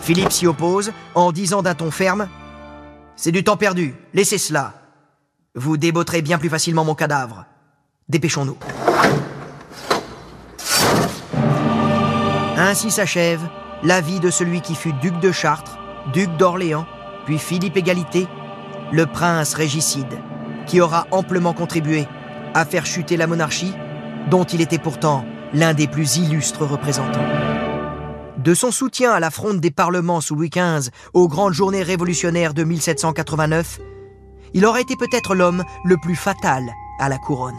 Philippe 0.00 0.32
s'y 0.32 0.46
oppose 0.46 0.92
en 1.14 1.32
disant 1.32 1.62
d'un 1.62 1.74
ton 1.74 1.90
ferme 1.90 2.28
C'est 3.16 3.32
du 3.32 3.44
temps 3.44 3.56
perdu, 3.56 3.94
laissez 4.14 4.38
cela. 4.38 4.74
Vous 5.54 5.76
débotterez 5.76 6.22
bien 6.22 6.38
plus 6.38 6.48
facilement 6.48 6.84
mon 6.84 6.94
cadavre. 6.94 7.44
Dépêchons-nous. 8.08 8.56
Ainsi 12.56 12.90
s'achève 12.90 13.40
la 13.82 14.00
vie 14.00 14.20
de 14.20 14.30
celui 14.30 14.60
qui 14.60 14.74
fut 14.74 14.92
duc 14.94 15.18
de 15.20 15.30
Chartres, 15.30 15.78
duc 16.12 16.28
d'Orléans, 16.36 16.86
puis 17.26 17.38
Philippe 17.38 17.76
Égalité, 17.76 18.26
le 18.92 19.06
prince 19.06 19.54
régicide, 19.54 20.18
qui 20.68 20.80
aura 20.80 21.08
amplement 21.10 21.54
contribué 21.54 22.06
à 22.54 22.64
faire 22.64 22.86
chuter 22.86 23.16
la 23.16 23.26
monarchie, 23.26 23.74
dont 24.30 24.44
il 24.44 24.60
était 24.60 24.78
pourtant 24.78 25.24
l'un 25.52 25.74
des 25.74 25.88
plus 25.88 26.18
illustres 26.18 26.64
représentants. 26.64 27.26
De 28.38 28.54
son 28.54 28.70
soutien 28.70 29.12
à 29.12 29.20
la 29.20 29.30
fronde 29.30 29.60
des 29.60 29.72
parlements 29.72 30.20
sous 30.20 30.36
Louis 30.36 30.50
XV 30.50 30.90
aux 31.12 31.26
grandes 31.26 31.54
journées 31.54 31.82
révolutionnaires 31.82 32.54
de 32.54 32.62
1789, 32.62 33.80
il 34.54 34.64
aurait 34.64 34.82
été 34.82 34.94
peut-être 34.96 35.34
l'homme 35.34 35.64
le 35.84 35.96
plus 35.96 36.14
fatal 36.14 36.62
à 37.00 37.08
la 37.08 37.18
couronne. 37.18 37.58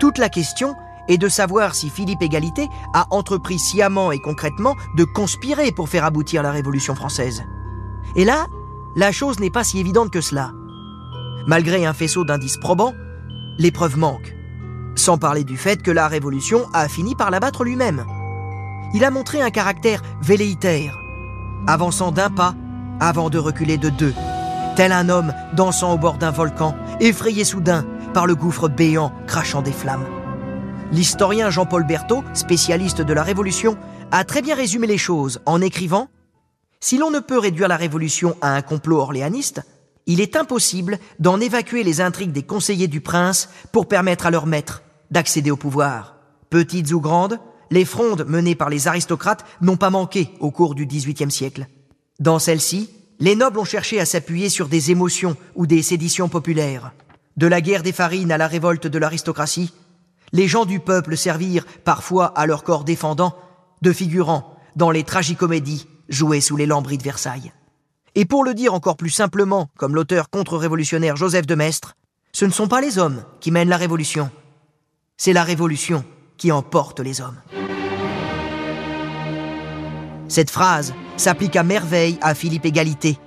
Toute 0.00 0.18
la 0.18 0.28
question 0.28 0.74
est 1.08 1.18
de 1.18 1.28
savoir 1.28 1.74
si 1.74 1.90
Philippe 1.90 2.22
Égalité 2.22 2.68
a 2.94 3.06
entrepris 3.10 3.58
sciemment 3.58 4.12
et 4.12 4.18
concrètement 4.18 4.74
de 4.96 5.04
conspirer 5.04 5.72
pour 5.72 5.88
faire 5.88 6.04
aboutir 6.04 6.42
la 6.42 6.52
Révolution 6.52 6.94
française. 6.94 7.42
Et 8.16 8.24
là, 8.24 8.46
la 8.96 9.12
chose 9.12 9.40
n'est 9.40 9.50
pas 9.50 9.64
si 9.64 9.78
évidente 9.78 10.10
que 10.10 10.20
cela. 10.20 10.52
Malgré 11.48 11.86
un 11.86 11.94
faisceau 11.94 12.24
d'indices 12.26 12.58
probants, 12.58 12.92
l'épreuve 13.56 13.96
manque. 13.96 14.36
Sans 14.96 15.16
parler 15.16 15.44
du 15.44 15.56
fait 15.56 15.82
que 15.82 15.90
la 15.90 16.06
Révolution 16.06 16.66
a 16.74 16.88
fini 16.88 17.14
par 17.14 17.30
l'abattre 17.30 17.64
lui-même. 17.64 18.04
Il 18.92 19.02
a 19.02 19.10
montré 19.10 19.40
un 19.40 19.48
caractère 19.48 20.02
velléitaire, 20.20 20.94
avançant 21.66 22.12
d'un 22.12 22.28
pas 22.28 22.54
avant 23.00 23.30
de 23.30 23.38
reculer 23.38 23.78
de 23.78 23.88
deux, 23.88 24.12
tel 24.76 24.92
un 24.92 25.08
homme 25.08 25.32
dansant 25.54 25.94
au 25.94 25.96
bord 25.96 26.18
d'un 26.18 26.32
volcan, 26.32 26.76
effrayé 27.00 27.44
soudain 27.46 27.86
par 28.12 28.26
le 28.26 28.34
gouffre 28.34 28.68
béant 28.68 29.10
crachant 29.26 29.62
des 29.62 29.72
flammes. 29.72 30.06
L'historien 30.92 31.48
Jean-Paul 31.48 31.86
Berthaud, 31.86 32.24
spécialiste 32.34 33.00
de 33.00 33.12
la 33.14 33.22
Révolution, 33.22 33.78
a 34.10 34.22
très 34.24 34.42
bien 34.42 34.54
résumé 34.54 34.86
les 34.86 34.98
choses 34.98 35.40
en 35.46 35.62
écrivant 35.62 36.08
Si 36.80 36.98
l'on 36.98 37.10
ne 37.10 37.20
peut 37.20 37.38
réduire 37.38 37.68
la 37.68 37.76
Révolution 37.78 38.36
à 38.42 38.54
un 38.54 38.60
complot 38.60 38.98
orléaniste, 38.98 39.62
il 40.08 40.22
est 40.22 40.36
impossible 40.36 40.98
d'en 41.20 41.38
évacuer 41.38 41.84
les 41.84 42.00
intrigues 42.00 42.32
des 42.32 42.42
conseillers 42.42 42.88
du 42.88 43.02
prince 43.02 43.50
pour 43.72 43.86
permettre 43.86 44.26
à 44.26 44.30
leur 44.30 44.46
maître 44.46 44.82
d'accéder 45.10 45.50
au 45.50 45.56
pouvoir. 45.56 46.16
Petites 46.50 46.90
ou 46.92 47.00
grandes, 47.00 47.38
les 47.70 47.84
frondes 47.84 48.24
menées 48.26 48.54
par 48.54 48.70
les 48.70 48.88
aristocrates 48.88 49.44
n'ont 49.60 49.76
pas 49.76 49.90
manqué 49.90 50.30
au 50.40 50.50
cours 50.50 50.74
du 50.74 50.86
XVIIIe 50.86 51.30
siècle. 51.30 51.66
Dans 52.18 52.38
celles-ci, 52.38 52.90
les 53.20 53.36
nobles 53.36 53.58
ont 53.58 53.64
cherché 53.64 54.00
à 54.00 54.06
s'appuyer 54.06 54.48
sur 54.48 54.68
des 54.68 54.90
émotions 54.90 55.36
ou 55.54 55.66
des 55.66 55.82
séditions 55.82 56.30
populaires. 56.30 56.92
De 57.36 57.46
la 57.46 57.60
guerre 57.60 57.82
des 57.82 57.92
farines 57.92 58.32
à 58.32 58.38
la 58.38 58.48
révolte 58.48 58.86
de 58.86 58.98
l'aristocratie, 58.98 59.74
les 60.32 60.48
gens 60.48 60.64
du 60.64 60.80
peuple 60.80 61.18
servirent 61.18 61.66
parfois 61.84 62.26
à 62.26 62.46
leur 62.46 62.64
corps 62.64 62.84
défendant 62.84 63.36
de 63.82 63.92
figurants 63.92 64.56
dans 64.74 64.90
les 64.90 65.04
tragicomédies 65.04 65.86
jouées 66.08 66.40
sous 66.40 66.56
les 66.56 66.66
lambris 66.66 66.96
de 66.96 67.02
Versailles. 67.02 67.52
Et 68.20 68.24
pour 68.24 68.42
le 68.42 68.52
dire 68.52 68.74
encore 68.74 68.96
plus 68.96 69.10
simplement, 69.10 69.70
comme 69.76 69.94
l'auteur 69.94 70.28
contre-révolutionnaire 70.28 71.14
Joseph 71.14 71.46
de 71.46 71.54
Maistre, 71.54 71.94
ce 72.32 72.46
ne 72.46 72.50
sont 72.50 72.66
pas 72.66 72.80
les 72.80 72.98
hommes 72.98 73.22
qui 73.38 73.52
mènent 73.52 73.68
la 73.68 73.76
révolution, 73.76 74.28
c'est 75.16 75.32
la 75.32 75.44
révolution 75.44 76.04
qui 76.36 76.50
emporte 76.50 76.98
les 76.98 77.20
hommes. 77.20 77.40
Cette 80.26 80.50
phrase 80.50 80.94
s'applique 81.16 81.54
à 81.54 81.62
merveille 81.62 82.18
à 82.20 82.34
Philippe 82.34 82.66
Égalité, 82.66 83.18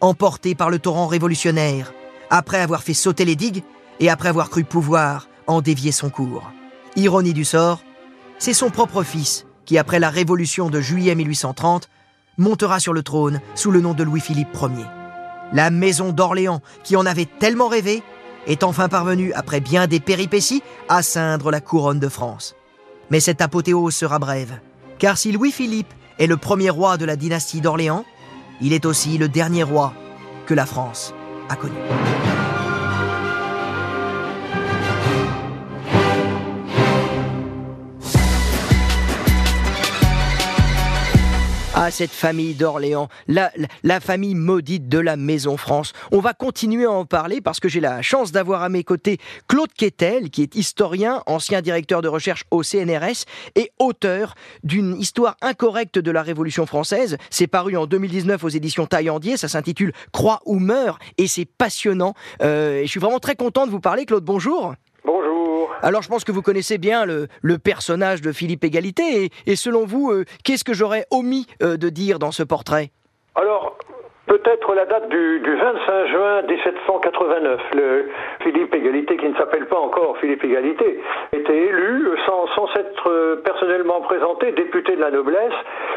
emporté 0.00 0.54
par 0.54 0.70
le 0.70 0.78
torrent 0.78 1.08
révolutionnaire, 1.08 1.92
après 2.30 2.62
avoir 2.62 2.82
fait 2.82 2.94
sauter 2.94 3.26
les 3.26 3.36
digues 3.36 3.62
et 4.00 4.08
après 4.08 4.30
avoir 4.30 4.48
cru 4.48 4.64
pouvoir 4.64 5.28
en 5.46 5.60
dévier 5.60 5.92
son 5.92 6.08
cours. 6.08 6.50
Ironie 6.96 7.34
du 7.34 7.44
sort, 7.44 7.82
c'est 8.38 8.54
son 8.54 8.70
propre 8.70 9.02
fils 9.02 9.44
qui, 9.66 9.76
après 9.76 10.00
la 10.00 10.08
révolution 10.08 10.70
de 10.70 10.80
juillet 10.80 11.14
1830, 11.14 11.90
montera 12.38 12.80
sur 12.80 12.92
le 12.92 13.02
trône 13.02 13.40
sous 13.54 13.70
le 13.70 13.80
nom 13.80 13.94
de 13.94 14.02
Louis-Philippe 14.02 14.56
Ier. 14.60 14.86
La 15.52 15.70
maison 15.70 16.12
d'Orléans, 16.12 16.62
qui 16.82 16.96
en 16.96 17.06
avait 17.06 17.28
tellement 17.38 17.68
rêvé, 17.68 18.02
est 18.46 18.64
enfin 18.64 18.88
parvenue, 18.88 19.32
après 19.34 19.60
bien 19.60 19.86
des 19.86 20.00
péripéties, 20.00 20.62
à 20.88 21.02
ceindre 21.02 21.50
la 21.50 21.60
couronne 21.60 22.00
de 22.00 22.08
France. 22.08 22.56
Mais 23.10 23.20
cette 23.20 23.40
apothéose 23.40 23.94
sera 23.94 24.18
brève, 24.18 24.58
car 24.98 25.18
si 25.18 25.32
Louis-Philippe 25.32 25.92
est 26.18 26.26
le 26.26 26.36
premier 26.36 26.70
roi 26.70 26.96
de 26.96 27.04
la 27.04 27.16
dynastie 27.16 27.60
d'Orléans, 27.60 28.04
il 28.60 28.72
est 28.72 28.86
aussi 28.86 29.18
le 29.18 29.28
dernier 29.28 29.62
roi 29.62 29.92
que 30.46 30.54
la 30.54 30.66
France 30.66 31.14
a 31.48 31.56
connu. 31.56 31.74
À 41.82 41.90
cette 41.90 42.12
famille 42.12 42.54
d'Orléans, 42.54 43.08
la, 43.26 43.50
la, 43.82 43.98
famille 43.98 44.36
maudite 44.36 44.88
de 44.88 44.98
la 44.98 45.16
Maison 45.16 45.56
France. 45.56 45.92
On 46.12 46.20
va 46.20 46.32
continuer 46.32 46.84
à 46.84 46.92
en 46.92 47.04
parler 47.04 47.40
parce 47.40 47.58
que 47.58 47.68
j'ai 47.68 47.80
la 47.80 48.02
chance 48.02 48.30
d'avoir 48.30 48.62
à 48.62 48.68
mes 48.68 48.84
côtés 48.84 49.18
Claude 49.48 49.72
Quetel, 49.76 50.30
qui 50.30 50.42
est 50.42 50.54
historien, 50.54 51.22
ancien 51.26 51.60
directeur 51.60 52.00
de 52.00 52.06
recherche 52.06 52.44
au 52.52 52.62
CNRS 52.62 53.24
et 53.56 53.72
auteur 53.80 54.34
d'une 54.62 54.96
histoire 54.96 55.36
incorrecte 55.42 55.98
de 55.98 56.10
la 56.12 56.22
Révolution 56.22 56.66
française. 56.66 57.16
C'est 57.30 57.48
paru 57.48 57.76
en 57.76 57.86
2019 57.86 58.44
aux 58.44 58.48
éditions 58.48 58.86
Taillandier, 58.86 59.36
ça 59.36 59.48
s'intitule 59.48 59.92
Croix 60.12 60.40
ou 60.44 60.60
meurt 60.60 61.02
et 61.18 61.26
c'est 61.26 61.46
passionnant. 61.46 62.14
Euh, 62.42 62.76
et 62.76 62.86
je 62.86 62.90
suis 62.90 63.00
vraiment 63.00 63.18
très 63.18 63.34
content 63.34 63.66
de 63.66 63.72
vous 63.72 63.80
parler, 63.80 64.06
Claude, 64.06 64.24
bonjour. 64.24 64.74
Alors 65.84 66.00
je 66.02 66.08
pense 66.08 66.22
que 66.22 66.30
vous 66.30 66.42
connaissez 66.42 66.78
bien 66.78 67.04
le, 67.04 67.58
personnage 67.58 68.22
de 68.22 68.30
Philippe 68.30 68.62
Égalité 68.62 69.30
et, 69.46 69.56
selon 69.56 69.84
vous, 69.84 70.12
euh, 70.12 70.24
qu'est-ce 70.44 70.62
que 70.62 70.74
j'aurais 70.74 71.06
omis 71.10 71.46
euh, 71.60 71.76
de 71.76 71.88
dire 71.88 72.20
dans 72.20 72.30
ce 72.30 72.44
portrait? 72.44 72.90
Alors, 73.34 73.76
Peut-être 74.28 74.72
la 74.74 74.86
date 74.86 75.08
du, 75.08 75.42
25 75.44 76.06
juin 76.06 76.42
1789. 76.42 77.60
Le 77.74 78.08
Philippe 78.42 78.74
Égalité, 78.74 79.16
qui 79.16 79.28
ne 79.28 79.34
s'appelle 79.34 79.66
pas 79.66 79.78
encore 79.78 80.16
Philippe 80.18 80.42
Égalité, 80.44 81.00
était 81.32 81.56
élu 81.56 82.08
sans, 82.24 82.46
s'être 82.72 83.10
euh, 83.10 83.42
personnellement 83.44 84.00
présenté 84.00 84.52
député 84.52 84.94
de 84.96 85.00
la 85.00 85.10
noblesse. 85.10 85.52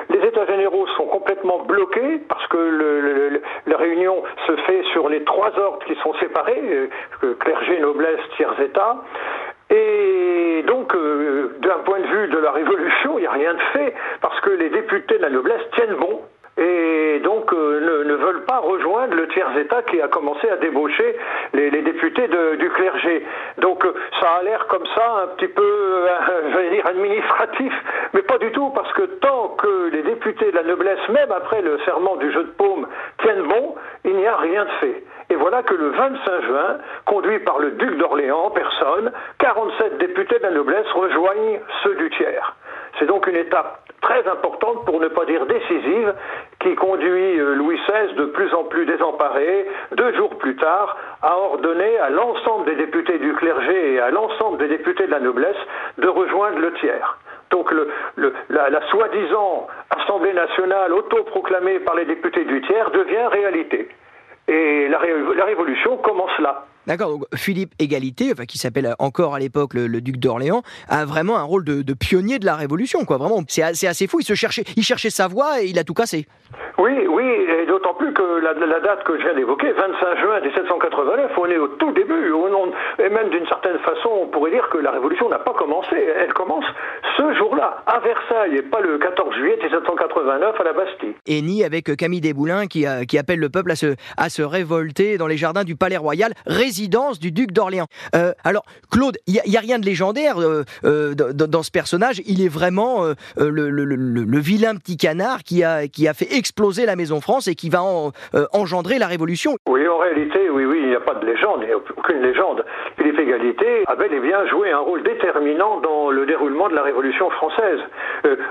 Les 0.09 0.27
États 0.27 0.45
généraux 0.47 0.87
sont 0.97 1.05
complètement 1.05 1.59
bloqués 1.59 2.19
parce 2.27 2.45
que 2.47 3.39
la 3.67 3.77
réunion 3.77 4.23
se 4.47 4.55
fait 4.67 4.83
sur 4.91 5.07
les 5.07 5.23
trois 5.23 5.57
ordres 5.57 5.85
qui 5.85 5.95
sont 6.03 6.13
séparés, 6.15 6.89
clergé, 7.39 7.79
noblesse, 7.79 8.19
tiers 8.35 8.59
État. 8.59 8.97
Et 9.69 10.63
donc, 10.67 10.93
euh, 10.93 11.55
d'un 11.59 11.79
point 11.79 11.99
de 11.99 12.07
vue 12.07 12.27
de 12.27 12.37
la 12.37 12.51
Révolution, 12.51 13.17
il 13.17 13.21
n'y 13.21 13.27
a 13.27 13.31
rien 13.31 13.53
de 13.53 13.61
fait, 13.73 13.93
parce 14.21 14.39
que 14.41 14.51
les 14.51 14.69
députés 14.69 15.17
de 15.17 15.21
la 15.23 15.29
noblesse 15.29 15.61
tiennent 15.75 15.95
bon. 15.95 16.21
Et 16.57 17.19
donc 17.19 17.51
ne, 17.51 18.03
ne, 18.03 18.13
veulent 18.13 18.45
pas 18.45 18.59
rejoindre 18.59 19.13
le 19.13 19.27
tiers-État 19.27 19.81
qui 19.83 19.99
a 19.99 20.07
commencé 20.07 20.47
à 20.47 20.55
débaucher 20.55 21.17
les, 21.53 21.69
députés 21.69 22.29
du 22.57 22.69
clergé. 22.69 23.25
Donc 23.57 23.85
ça 24.21 24.35
a 24.39 24.43
l'air 24.43 24.65
comme 24.67 24.85
ça 24.95 25.23
un 25.23 25.27
petit 25.35 25.49
peu, 25.49 25.63
je 26.49 26.57
vais 26.57 26.69
dire, 26.69 26.87
administratif, 26.87 27.73
mais 28.13 28.21
pas 28.21 28.37
du 28.37 28.53
tout, 28.53 28.69
parce 28.69 28.91
que 28.93 29.01
tant 29.19 29.49
que 29.57 29.89
les 29.91 30.03
députés 30.03 30.51
de 30.51 30.55
la 30.55 30.63
noblesse, 30.63 31.09
même 31.09 31.31
après 31.33 31.61
le 31.61 31.77
serment 31.79 32.15
du 32.15 32.31
jeu 32.31 32.45
de 32.45 32.51
paume, 32.51 32.87
tiennent 33.21 33.43
bon, 33.43 33.75
il 34.05 34.15
n'y 34.15 34.25
a 34.25 34.37
rien 34.37 34.63
de 34.63 34.71
fait. 34.79 35.03
Et 35.29 35.35
voilà 35.35 35.63
que 35.63 35.73
le 35.73 35.89
25 35.89 36.41
juin, 36.43 36.77
conduit 37.05 37.39
par 37.39 37.59
le 37.59 37.71
duc 37.71 37.97
d'Orléans 37.97 38.45
en 38.45 38.51
personne, 38.51 39.11
47 39.39 39.97
députés 39.97 40.37
de 40.37 40.43
la 40.43 40.51
noblesse 40.51 40.87
rejoignent 40.93 41.59
ceux 41.83 41.95
du 41.95 42.09
tiers. 42.11 42.55
C'est 42.99 43.07
donc 43.07 43.27
une 43.27 43.35
étape 43.35 43.81
très 44.01 44.27
importante, 44.27 44.85
pour 44.85 44.99
ne 44.99 45.07
pas 45.07 45.25
dire 45.25 45.45
décisive, 45.47 46.13
qui 46.59 46.75
conduit 46.75 47.39
euh, 47.39 47.55
Louis 47.55 47.79
XVI, 47.87 48.13
de 48.13 48.25
plus 48.25 48.53
en 48.53 48.63
plus 48.65 48.85
désemparé, 48.85 49.67
deux 49.93 50.13
jours 50.13 50.37
plus 50.37 50.55
tard, 50.55 50.95
à 51.23 51.35
ordonner 51.37 51.97
à 51.97 52.09
l'ensemble 52.09 52.65
des 52.65 52.75
députés 52.75 53.17
du 53.17 53.33
clergé 53.33 53.93
et 53.93 53.99
à 53.99 54.11
l'ensemble 54.11 54.59
des 54.59 54.67
députés 54.67 55.07
de 55.07 55.11
la 55.11 55.19
noblesse 55.19 55.57
de 55.97 56.07
rejoindre 56.07 56.59
le 56.59 56.71
tiers. 56.73 57.17
Donc 57.49 57.71
le, 57.71 57.89
la, 58.49 58.69
la 58.69 58.87
soi-disant 58.89 59.67
Assemblée 59.89 60.33
nationale 60.33 60.93
autoproclamée 60.93 61.79
par 61.79 61.95
les 61.95 62.05
députés 62.05 62.45
du 62.45 62.61
tiers 62.61 62.91
devient 62.91 63.27
réalité. 63.31 63.89
Et 64.47 64.87
la, 64.89 64.99
révolution 65.45 65.97
commence 65.97 66.37
là. 66.39 66.65
D'accord, 66.85 67.09
donc 67.09 67.25
Philippe 67.33 67.73
Égalité, 67.79 68.31
enfin, 68.31 68.45
qui 68.45 68.59
s'appelle 68.59 68.93
encore 68.99 69.33
à 69.33 69.39
l'époque 69.39 69.73
le, 69.73 70.01
duc 70.01 70.17
d'Orléans, 70.17 70.61
a 70.87 71.05
vraiment 71.05 71.37
un 71.37 71.43
rôle 71.43 71.63
de, 71.63 71.93
pionnier 71.93 72.37
de 72.37 72.45
la 72.45 72.55
Révolution, 72.55 73.05
quoi. 73.05 73.17
Vraiment, 73.17 73.43
c'est 73.47 73.63
assez, 73.63 73.87
assez, 73.87 74.05
fou. 74.05 74.19
Il 74.19 74.25
se 74.25 74.35
cherchait, 74.35 74.63
il 74.75 74.83
cherchait 74.83 75.09
sa 75.09 75.27
voie 75.27 75.63
et 75.63 75.67
il 75.67 75.79
a 75.79 75.83
tout 75.83 75.95
cassé. 75.95 76.27
Oui, 76.77 77.07
oui, 77.07 77.23
et 77.23 77.65
d'autant 77.65 77.93
plus 77.93 78.11
que 78.13 78.21
la, 78.41 78.53
date 78.79 79.03
que 79.05 79.17
je 79.17 79.23
viens 79.23 79.33
d'évoquer, 79.33 79.71
25 79.71 80.19
juin 80.19 80.41
1789, 80.41 81.31
on 81.37 81.45
est 81.45 81.57
au 81.57 81.69
tout 81.69 81.91
début, 81.93 82.33
et 82.99 83.09
même 83.09 83.29
d'une 83.29 83.47
certaine 83.47 83.79
façon, 83.79 84.09
on 84.23 84.27
pourrait 84.27 84.51
dire 84.51 84.67
que 84.69 84.77
la 84.77 84.91
Révolution 84.91 85.29
n'a 85.29 85.39
pas 85.39 85.53
commencé. 85.53 85.95
Elle 85.95 86.33
commence 86.33 86.65
ce 87.17 87.33
jour-là, 87.35 87.83
à 87.85 87.99
Versailles, 87.99 88.57
et 88.57 88.61
pas 88.61 88.81
le 88.81 88.97
14 88.97 89.33
juillet 89.35 89.57
1789 89.61 90.59
à 90.59 90.63
la 90.63 90.73
Bastille. 90.73 91.15
Et 91.27 91.41
ni 91.41 91.63
avec 91.63 91.95
Camille 91.95 92.21
Desboulins 92.21 92.67
qui, 92.67 92.85
a, 92.85 93.05
qui 93.05 93.17
appelle 93.17 93.39
le 93.39 93.49
peuple 93.49 93.71
à 93.71 94.29
se, 94.29 94.41
révolter 94.41 95.17
dans 95.17 95.27
les 95.27 95.37
jardins 95.37 95.63
du 95.63 95.75
Palais 95.75 95.97
Royal, 95.97 96.33
résidence 96.45 97.19
du 97.19 97.31
duc 97.31 97.51
d'Orléans. 97.51 97.87
Euh, 98.15 98.31
alors, 98.43 98.65
Claude, 98.91 99.17
il 99.27 99.39
n'y 99.47 99.57
a, 99.57 99.61
rien 99.61 99.79
de 99.79 99.85
légendaire 99.85 100.41
euh, 100.41 100.63
euh, 100.83 101.13
dans, 101.15 101.63
ce 101.63 101.71
personnage. 101.71 102.21
Il 102.25 102.41
est 102.41 102.49
vraiment 102.49 103.05
euh, 103.05 103.13
le, 103.37 104.39
vilain 104.39 104.75
petit 104.75 104.97
canard 104.97 105.43
qui 105.43 105.63
a 105.63 106.13
fait 106.13 106.35
exploser 106.35 106.64
la 106.85 106.95
Maison 106.95 107.21
France 107.21 107.47
et 107.47 107.55
qui 107.55 107.69
va 107.69 107.83
en, 107.83 108.11
engendrer 108.53 108.97
la 108.97 109.07
Révolution. 109.07 109.55
Oui, 109.67 109.87
en 109.87 109.97
réalité, 109.97 110.49
oui, 110.49 110.65
oui, 110.65 110.79
il 110.81 110.89
n'y 110.89 110.95
a 110.95 110.99
pas 110.99 111.13
de 111.15 111.25
légende, 111.25 111.59
il 111.61 111.67
n'y 111.67 111.73
a 111.73 111.77
aucune 111.77 112.21
légende. 112.21 112.65
Philippe 112.97 113.19
Égalité 113.19 113.83
a 113.87 113.95
bel 113.95 114.13
et 114.13 114.19
bien 114.19 114.45
joué 114.47 114.71
un 114.71 114.79
rôle 114.79 115.03
déterminant 115.03 115.79
dans 115.79 116.09
le 116.09 116.25
déroulement 116.25 116.69
de 116.69 116.75
la 116.75 116.83
Révolution 116.83 117.29
française. 117.29 117.79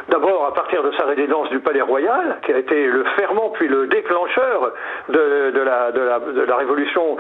D'abord, 0.09 0.47
à 0.47 0.55
partir 0.55 0.83
de 0.83 0.93
sa 0.93 1.05
résidence 1.05 1.51
du 1.51 1.59
Palais 1.59 1.83
Royal, 1.83 2.39
qui 2.45 2.53
a 2.53 2.59
été 2.59 2.87
le 2.87 3.05
ferment 3.17 3.51
puis 3.51 3.69
le 3.69 3.87
déclencheur 3.89 4.73
de, 5.09 5.51
de, 5.51 5.61
la, 5.61 5.93
de, 5.93 6.01
la, 6.01 6.19
de 6.21 6.43
la 6.43 6.57
Révolution 6.57 7.17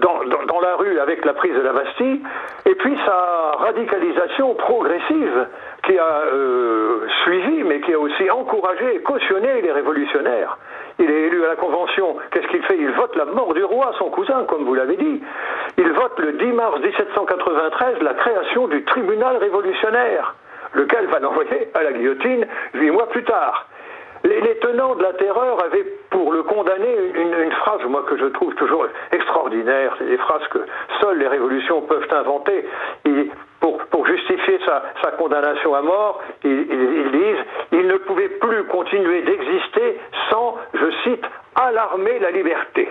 dans, 0.00 0.60
la 0.60 0.76
rue 0.76 0.98
avec 0.98 1.24
la 1.24 1.34
prise 1.34 1.54
de 1.54 1.60
la 1.60 1.72
Bastille, 1.72 2.20
et 2.66 2.74
puis 2.74 2.96
sa 3.04 3.52
radicalisation 3.58 4.54
progressive 4.54 5.46
qui 5.84 5.98
a 5.98 6.22
euh, 6.32 7.06
suivi, 7.22 7.62
mais 7.64 7.80
qui 7.80 7.94
a 7.94 7.98
aussi 7.98 8.30
encouragé 8.30 8.96
et 8.96 9.02
cautionné 9.02 9.62
les 9.62 9.72
révolutionnaires. 9.72 10.58
Il 10.98 11.08
est 11.10 11.26
élu 11.28 11.44
à 11.44 11.48
la 11.48 11.56
Convention. 11.56 12.16
Qu'est-ce 12.32 12.48
qu'il 12.48 12.62
fait? 12.64 12.76
Il 12.76 12.90
vote 12.92 13.14
la 13.14 13.24
mort 13.26 13.54
du 13.54 13.62
roi, 13.62 13.92
son 13.98 14.10
cousin, 14.10 14.44
comme 14.48 14.64
vous 14.64 14.74
l'avez 14.74 14.96
dit. 14.96 15.22
Il 15.76 15.92
vote 15.92 16.18
le 16.18 16.32
10 16.32 16.46
mars 16.52 16.80
1793 16.80 18.02
la 18.02 18.14
création 18.14 18.66
du 18.66 18.84
tribunal 18.84 19.36
révolutionnaire, 19.36 20.34
lequel 20.74 21.06
va 21.06 21.20
l'envoyer 21.20 21.70
à 21.74 21.84
la 21.84 21.92
guillotine 21.92 22.46
huit 22.74 22.90
mois 22.90 23.08
plus 23.10 23.24
tard. 23.24 23.68
Les, 24.24 24.58
tenants 24.58 24.96
de 24.96 25.02
la 25.02 25.12
terreur 25.12 25.64
avaient 25.64 25.86
pour 26.28 26.34
le 26.34 26.42
condamner 26.42 26.94
une, 27.14 27.42
une, 27.42 27.52
phrase, 27.52 27.80
moi, 27.88 28.04
que 28.06 28.18
je 28.18 28.26
trouve 28.26 28.54
toujours 28.56 28.86
extraordinaire. 29.12 29.94
C'est 29.96 30.04
des 30.04 30.18
phrases 30.18 30.46
que 30.50 30.58
seules 31.00 31.18
les 31.18 31.26
révolutions 31.26 31.80
peuvent 31.80 32.06
inventer. 32.10 32.66
Et 33.06 33.30
pour, 33.60 33.78
pour 33.86 34.06
justifier 34.06 34.58
sa, 34.66 34.82
sa, 35.02 35.12
condamnation 35.12 35.74
à 35.74 35.80
mort, 35.80 36.20
ils, 36.44 36.50
ils, 36.50 37.06
ils 37.06 37.12
disent 37.12 37.44
il 37.72 37.86
ne 37.86 37.96
pouvait 37.96 38.28
plus 38.28 38.64
continuer 38.64 39.22
d'exister 39.22 39.98
sans, 40.28 40.56
je 40.74 40.90
cite, 41.04 41.24
alarmer 41.54 42.18
la 42.18 42.30
liberté. 42.30 42.90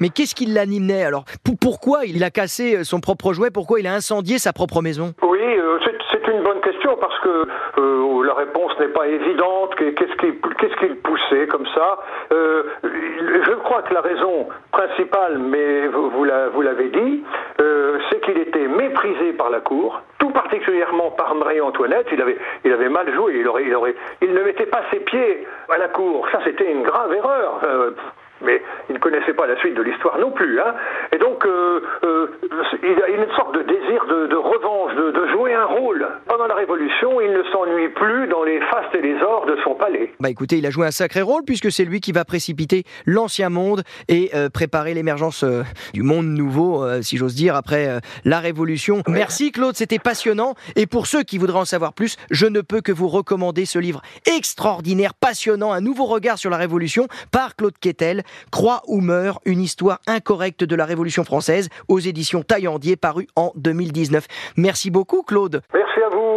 Mais 0.00 0.08
qu'est-ce 0.08 0.34
qui 0.34 0.46
l'animait 0.46 1.04
alors? 1.04 1.24
Pourquoi 1.60 2.04
il 2.04 2.24
a 2.24 2.30
cassé 2.30 2.82
son 2.82 2.98
propre 2.98 3.32
jouet? 3.32 3.52
Pourquoi 3.52 3.78
il 3.78 3.86
a 3.86 3.94
incendié 3.94 4.38
sa 4.38 4.52
propre 4.52 4.82
maison? 4.82 5.14
Oui, 5.22 5.38
euh, 5.40 5.78
parce 7.00 7.18
que 7.20 7.46
euh, 7.78 8.24
la 8.24 8.34
réponse 8.34 8.78
n'est 8.78 8.88
pas 8.88 9.06
évidente. 9.06 9.74
Qu'est-ce 9.76 10.76
qui, 10.76 10.88
le 10.88 10.96
poussait 10.96 11.46
comme 11.46 11.66
ça? 11.74 11.98
Euh, 12.32 12.64
Je 12.82 13.54
crois 13.54 13.82
que 13.82 13.94
la 13.94 14.00
raison 14.00 14.48
principale, 14.72 15.38
mais 15.38 15.86
vous, 15.88 16.10
vous 16.10 16.62
l'avez 16.62 16.88
dit, 16.88 17.24
euh, 17.60 17.98
c'est 18.10 18.20
qu'il 18.20 18.38
était 18.38 18.66
méprisé 18.66 19.32
par 19.32 19.50
la 19.50 19.60
cour, 19.60 20.00
tout 20.18 20.30
particulièrement 20.30 21.10
par 21.12 21.34
Marie-Antoinette. 21.34 22.08
Il 22.12 22.72
avait, 22.72 22.88
mal 22.88 23.12
joué. 23.14 23.36
Il, 23.38 23.48
aurait, 23.48 23.94
il, 24.20 24.34
ne 24.34 24.42
mettait 24.42 24.66
pas 24.66 24.82
ses 24.90 25.00
pieds 25.00 25.46
à 25.68 25.78
la 25.78 25.88
cour. 25.88 26.28
Ça, 26.32 26.40
c'était 26.44 26.70
une 26.70 26.82
grave 26.82 27.12
erreur 27.12 27.60
mais 28.44 28.60
il 28.88 28.94
ne 28.94 28.98
connaissait 28.98 29.34
pas 29.34 29.46
la 29.46 29.56
suite 29.58 29.74
de 29.74 29.82
l'histoire 29.82 30.18
non 30.18 30.32
plus. 30.32 30.58
Hein. 30.58 30.74
Et 31.12 31.18
donc, 31.18 31.46
il 32.82 33.02
a 33.02 33.08
une 33.08 33.30
sorte 33.36 33.54
de 33.54 33.62
désir 33.62 34.04
de, 34.06 34.34
revanche, 34.34 34.94
de, 34.96 35.26
jouer 35.28 35.54
un 35.54 35.64
rôle. 35.64 36.06
Pendant 36.42 36.54
la 36.54 36.60
Révolution, 36.60 37.20
il 37.20 37.30
ne 37.30 37.44
s'ennuie 37.52 37.88
plus 37.90 38.26
dans 38.26 38.42
les 38.42 38.58
fastes 38.62 38.92
et 38.96 39.00
les 39.00 39.14
ors 39.22 39.46
de 39.46 39.56
son 39.62 39.76
palais. 39.76 40.12
Bah 40.18 40.28
écoutez, 40.28 40.58
il 40.58 40.66
a 40.66 40.70
joué 40.70 40.88
un 40.88 40.90
sacré 40.90 41.22
rôle 41.22 41.44
puisque 41.44 41.70
c'est 41.70 41.84
lui 41.84 42.00
qui 42.00 42.10
va 42.10 42.24
précipiter 42.24 42.82
l'ancien 43.06 43.48
monde 43.48 43.84
et 44.08 44.30
euh, 44.34 44.48
préparer 44.48 44.92
l'émergence 44.92 45.44
euh, 45.44 45.62
du 45.94 46.02
monde 46.02 46.26
nouveau, 46.26 46.82
euh, 46.82 47.00
si 47.00 47.16
j'ose 47.16 47.36
dire, 47.36 47.54
après 47.54 48.00
la 48.24 48.40
Révolution. 48.40 49.04
Merci 49.06 49.52
Claude, 49.52 49.76
c'était 49.76 50.00
passionnant. 50.00 50.54
Et 50.74 50.88
pour 50.88 51.06
ceux 51.06 51.22
qui 51.22 51.38
voudraient 51.38 51.60
en 51.60 51.64
savoir 51.64 51.92
plus, 51.92 52.16
je 52.32 52.46
ne 52.46 52.60
peux 52.60 52.80
que 52.80 52.90
vous 52.90 53.06
recommander 53.06 53.64
ce 53.64 53.78
livre 53.78 54.02
extraordinaire, 54.26 55.14
passionnant, 55.14 55.70
un 55.70 55.80
nouveau 55.80 56.06
regard 56.06 56.38
sur 56.38 56.50
la 56.50 56.56
Révolution 56.56 57.06
par 57.30 57.54
Claude 57.54 57.78
Quetel. 57.78 58.24
Croix 58.50 58.82
ou 58.88 59.00
meurt, 59.00 59.40
une 59.44 59.60
histoire 59.60 60.00
incorrecte 60.08 60.64
de 60.64 60.74
la 60.74 60.86
Révolution 60.86 61.22
française 61.22 61.68
aux 61.86 62.00
éditions 62.00 62.42
Taillandier 62.42 62.96
paru 62.96 63.28
en 63.36 63.52
2019. 63.54 64.26
Merci 64.56 64.90
beaucoup 64.90 65.22
Claude. 65.22 65.62
Merci 65.92 66.02
à 66.02 66.08
vous, 66.08 66.31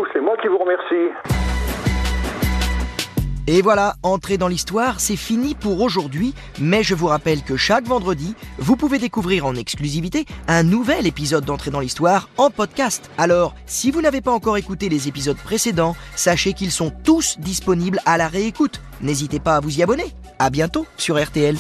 Et 3.47 3.62
voilà, 3.62 3.95
entrer 4.01 4.38
dans 4.39 4.47
l'histoire, 4.47 4.99
c'est 4.99 5.15
fini 5.15 5.53
pour 5.53 5.81
aujourd'hui, 5.81 6.34
mais 6.60 6.81
je 6.81 6.95
vous 6.95 7.05
rappelle 7.05 7.43
que 7.43 7.58
chaque 7.58 7.86
vendredi, 7.86 8.34
vous 8.58 8.75
pouvez 8.75 8.97
découvrir 8.97 9.45
en 9.45 9.53
exclusivité 9.53 10.25
un 10.47 10.63
nouvel 10.63 11.05
épisode 11.05 11.45
d'Entrer 11.45 11.69
dans 11.69 11.79
l'histoire 11.79 12.29
en 12.38 12.49
podcast. 12.49 13.12
Alors, 13.19 13.53
si 13.67 13.91
vous 13.91 14.01
n'avez 14.01 14.21
pas 14.21 14.31
encore 14.31 14.58
écouté 14.58 14.89
les 14.89 15.08
épisodes 15.08 15.38
précédents, 15.38 15.95
sachez 16.15 16.53
qu'ils 16.53 16.71
sont 16.71 16.91
tous 17.03 17.39
disponibles 17.39 17.99
à 18.05 18.17
la 18.17 18.27
réécoute. 18.27 18.81
N'hésitez 19.01 19.39
pas 19.39 19.58
à 19.58 19.60
vous 19.60 19.77
y 19.77 19.84
abonner. 19.84 20.13
À 20.39 20.49
bientôt 20.49 20.88
sur 20.97 21.23
RTL. 21.23 21.55